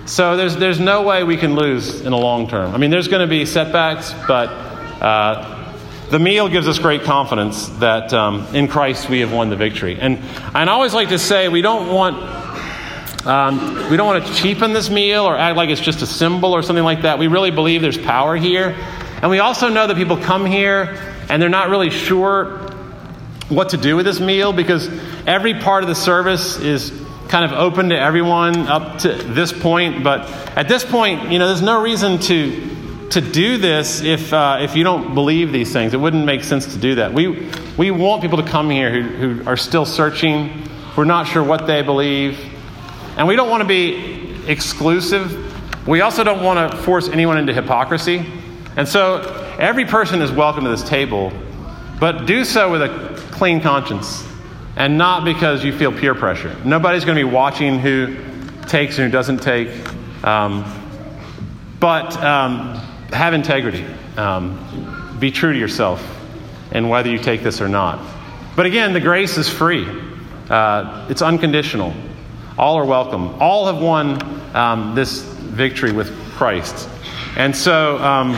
So 0.09 0.39
there's, 0.39 0.57
there's 0.57 0.81
no 0.81 1.03
way 1.03 1.23
we 1.23 1.37
can 1.37 1.55
lose 1.55 2.01
in 2.01 2.13
the 2.13 2.17
long 2.17 2.49
term. 2.49 2.75
I 2.75 2.79
mean, 2.79 2.91
there's 2.91 3.09
going 3.09 3.21
to 3.21 3.27
be 3.27 3.45
setbacks, 3.45 4.15
but 4.27 4.49
uh, 4.49 5.75
the 6.09 6.19
meal 6.19 6.49
gives 6.49 6.67
us 6.67 6.79
great 6.79 7.03
confidence 7.03 7.69
that 7.81 8.15
um, 8.15 8.47
in 8.55 8.69
Christ 8.69 9.11
we 9.11 9.21
have 9.21 9.35
won 9.35 9.51
the 9.51 9.57
victory. 9.57 10.01
And, 10.01 10.17
and 10.17 10.71
I 10.71 10.73
always 10.73 10.95
like 10.95 11.11
to 11.11 11.19
say 11.19 11.51
we 11.51 11.61
don't 11.61 11.93
want 11.93 12.17
um, 13.27 13.91
we 13.91 13.99
don't 13.99 14.07
want 14.07 14.25
to 14.25 14.33
cheapen 14.33 14.73
this 14.73 14.89
meal 14.89 15.25
or 15.25 15.37
act 15.37 15.59
like 15.59 15.69
it's 15.69 15.81
just 15.81 16.01
a 16.01 16.07
symbol 16.07 16.55
or 16.55 16.63
something 16.63 16.85
like 16.85 17.03
that. 17.03 17.19
We 17.19 17.27
really 17.27 17.51
believe 17.51 17.83
there's 17.83 17.99
power 17.99 18.35
here. 18.35 18.75
And 19.21 19.31
we 19.31 19.41
also 19.41 19.69
know 19.69 19.87
that 19.87 19.97
people 19.97 20.17
come 20.17 20.47
here 20.47 20.97
and 21.29 21.43
they're 21.43 21.51
not 21.51 21.69
really 21.69 21.91
sure 21.91 22.61
what 23.51 23.71
to 23.71 23.77
do 23.77 23.97
with 23.97 24.07
this 24.07 24.21
meal 24.21 24.55
because 24.55 24.89
every 25.27 25.53
part 25.53 25.83
of 25.83 25.89
the 25.91 25.95
service 25.95 26.59
is 26.59 26.91
kind 27.29 27.45
of 27.45 27.53
open 27.53 27.91
to 27.91 27.99
everyone 27.99 28.67
up 28.69 28.99
to 29.01 29.13
this 29.13 29.53
point. 29.53 30.03
But 30.03 30.23
at 30.57 30.69
this 30.69 30.85
point, 30.85 31.31
you 31.31 31.39
know, 31.39 31.47
there's 31.47 31.63
no 31.63 31.83
reason 31.83 32.19
to 32.21 33.09
to 33.11 33.21
do 33.23 33.57
this 33.57 34.03
if 34.03 34.33
uh, 34.33 34.59
if 34.61 34.75
you 34.75 34.85
don't 34.85 35.15
believe 35.15 35.53
these 35.53 35.73
things. 35.73 35.95
It 35.95 35.99
wouldn't 35.99 36.25
make 36.25 36.43
sense 36.43 36.73
to 36.75 36.79
do 36.79 36.97
that. 36.97 37.13
We 37.13 37.51
we 37.77 37.91
want 37.91 38.23
people 38.23 38.43
to 38.43 38.49
come 38.49 38.71
here 38.71 38.91
who, 38.91 39.03
who 39.03 39.49
are 39.49 39.57
still 39.57 39.85
searching, 39.85 40.49
who 40.95 41.03
are 41.03 41.07
not 41.07 41.27
sure 41.27 41.43
what 41.43 41.67
they 41.67 41.83
believe, 41.83 42.39
and 43.17 43.29
we 43.29 43.37
don't 43.37 43.51
want 43.51 43.63
to 43.63 43.69
be 43.69 44.51
exclusive. 44.51 45.45
We 45.87 46.01
also 46.03 46.25
don't 46.25 46.43
want 46.43 46.71
to 46.71 46.77
force 46.79 47.09
anyone 47.09 47.39
into 47.39 47.55
hypocrisy. 47.55 48.27
And 48.77 48.87
so 48.87 49.23
every 49.59 49.87
person 49.87 50.21
is 50.21 50.31
welcome 50.31 50.65
to 50.65 50.71
this 50.71 50.87
table, 50.87 51.33
but 51.99 52.27
do 52.27 52.45
so 52.45 52.71
with 52.71 52.83
a 52.83 53.23
clean 53.33 53.61
conscience 53.61 54.28
and 54.79 54.97
not 54.97 55.25
because 55.25 55.65
you 55.65 55.77
feel 55.77 55.93
peer 55.93 56.15
pressure. 56.15 56.57
Nobody's 56.65 57.05
going 57.05 57.19
to 57.19 57.25
be 57.25 57.31
watching 57.31 57.81
who 57.81 58.17
takes 58.69 58.97
and 58.97 59.07
who 59.07 59.11
doesn't 59.11 59.39
take. 59.39 59.69
Um, 60.25 60.65
but 61.81 62.17
um, 62.23 62.77
have 63.13 63.35
integrity. 63.35 63.85
Um, 64.17 65.17
be 65.19 65.33
true 65.33 65.53
to 65.53 65.59
yourself 65.59 66.01
and 66.71 66.89
whether 66.89 67.11
you 67.11 67.19
take 67.19 67.43
this 67.43 67.61
or 67.61 67.69
not. 67.69 67.99
But 68.55 68.67
again, 68.67 68.93
the 68.93 69.01
grace 69.01 69.37
is 69.37 69.49
free, 69.49 69.85
uh, 70.49 71.09
it's 71.11 71.23
unconditional. 71.23 71.93
All 72.57 72.77
are 72.77 72.85
welcome. 72.85 73.41
All 73.41 73.67
have 73.67 73.81
won 73.81 74.21
um, 74.55 74.95
this 74.95 75.23
victory 75.23 75.93
with 75.93 76.13
Christ. 76.33 76.89
And 77.37 77.55
so, 77.55 77.99
um, 77.99 78.35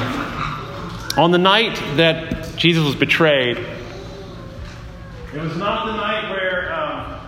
on 1.16 1.31
the 1.31 1.38
night 1.38 1.76
that 1.96 2.55
Jesus 2.57 2.85
was 2.85 2.94
betrayed, 2.94 3.59
it 5.32 5.40
was 5.40 5.56
not 5.56 5.86
the 5.86 5.92
night 5.92 6.28
where 6.30 6.74
um, 6.74 7.20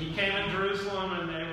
he 0.00 0.12
came 0.14 0.34
in 0.34 0.50
Jerusalem 0.50 1.12
and 1.12 1.28
they 1.28 1.45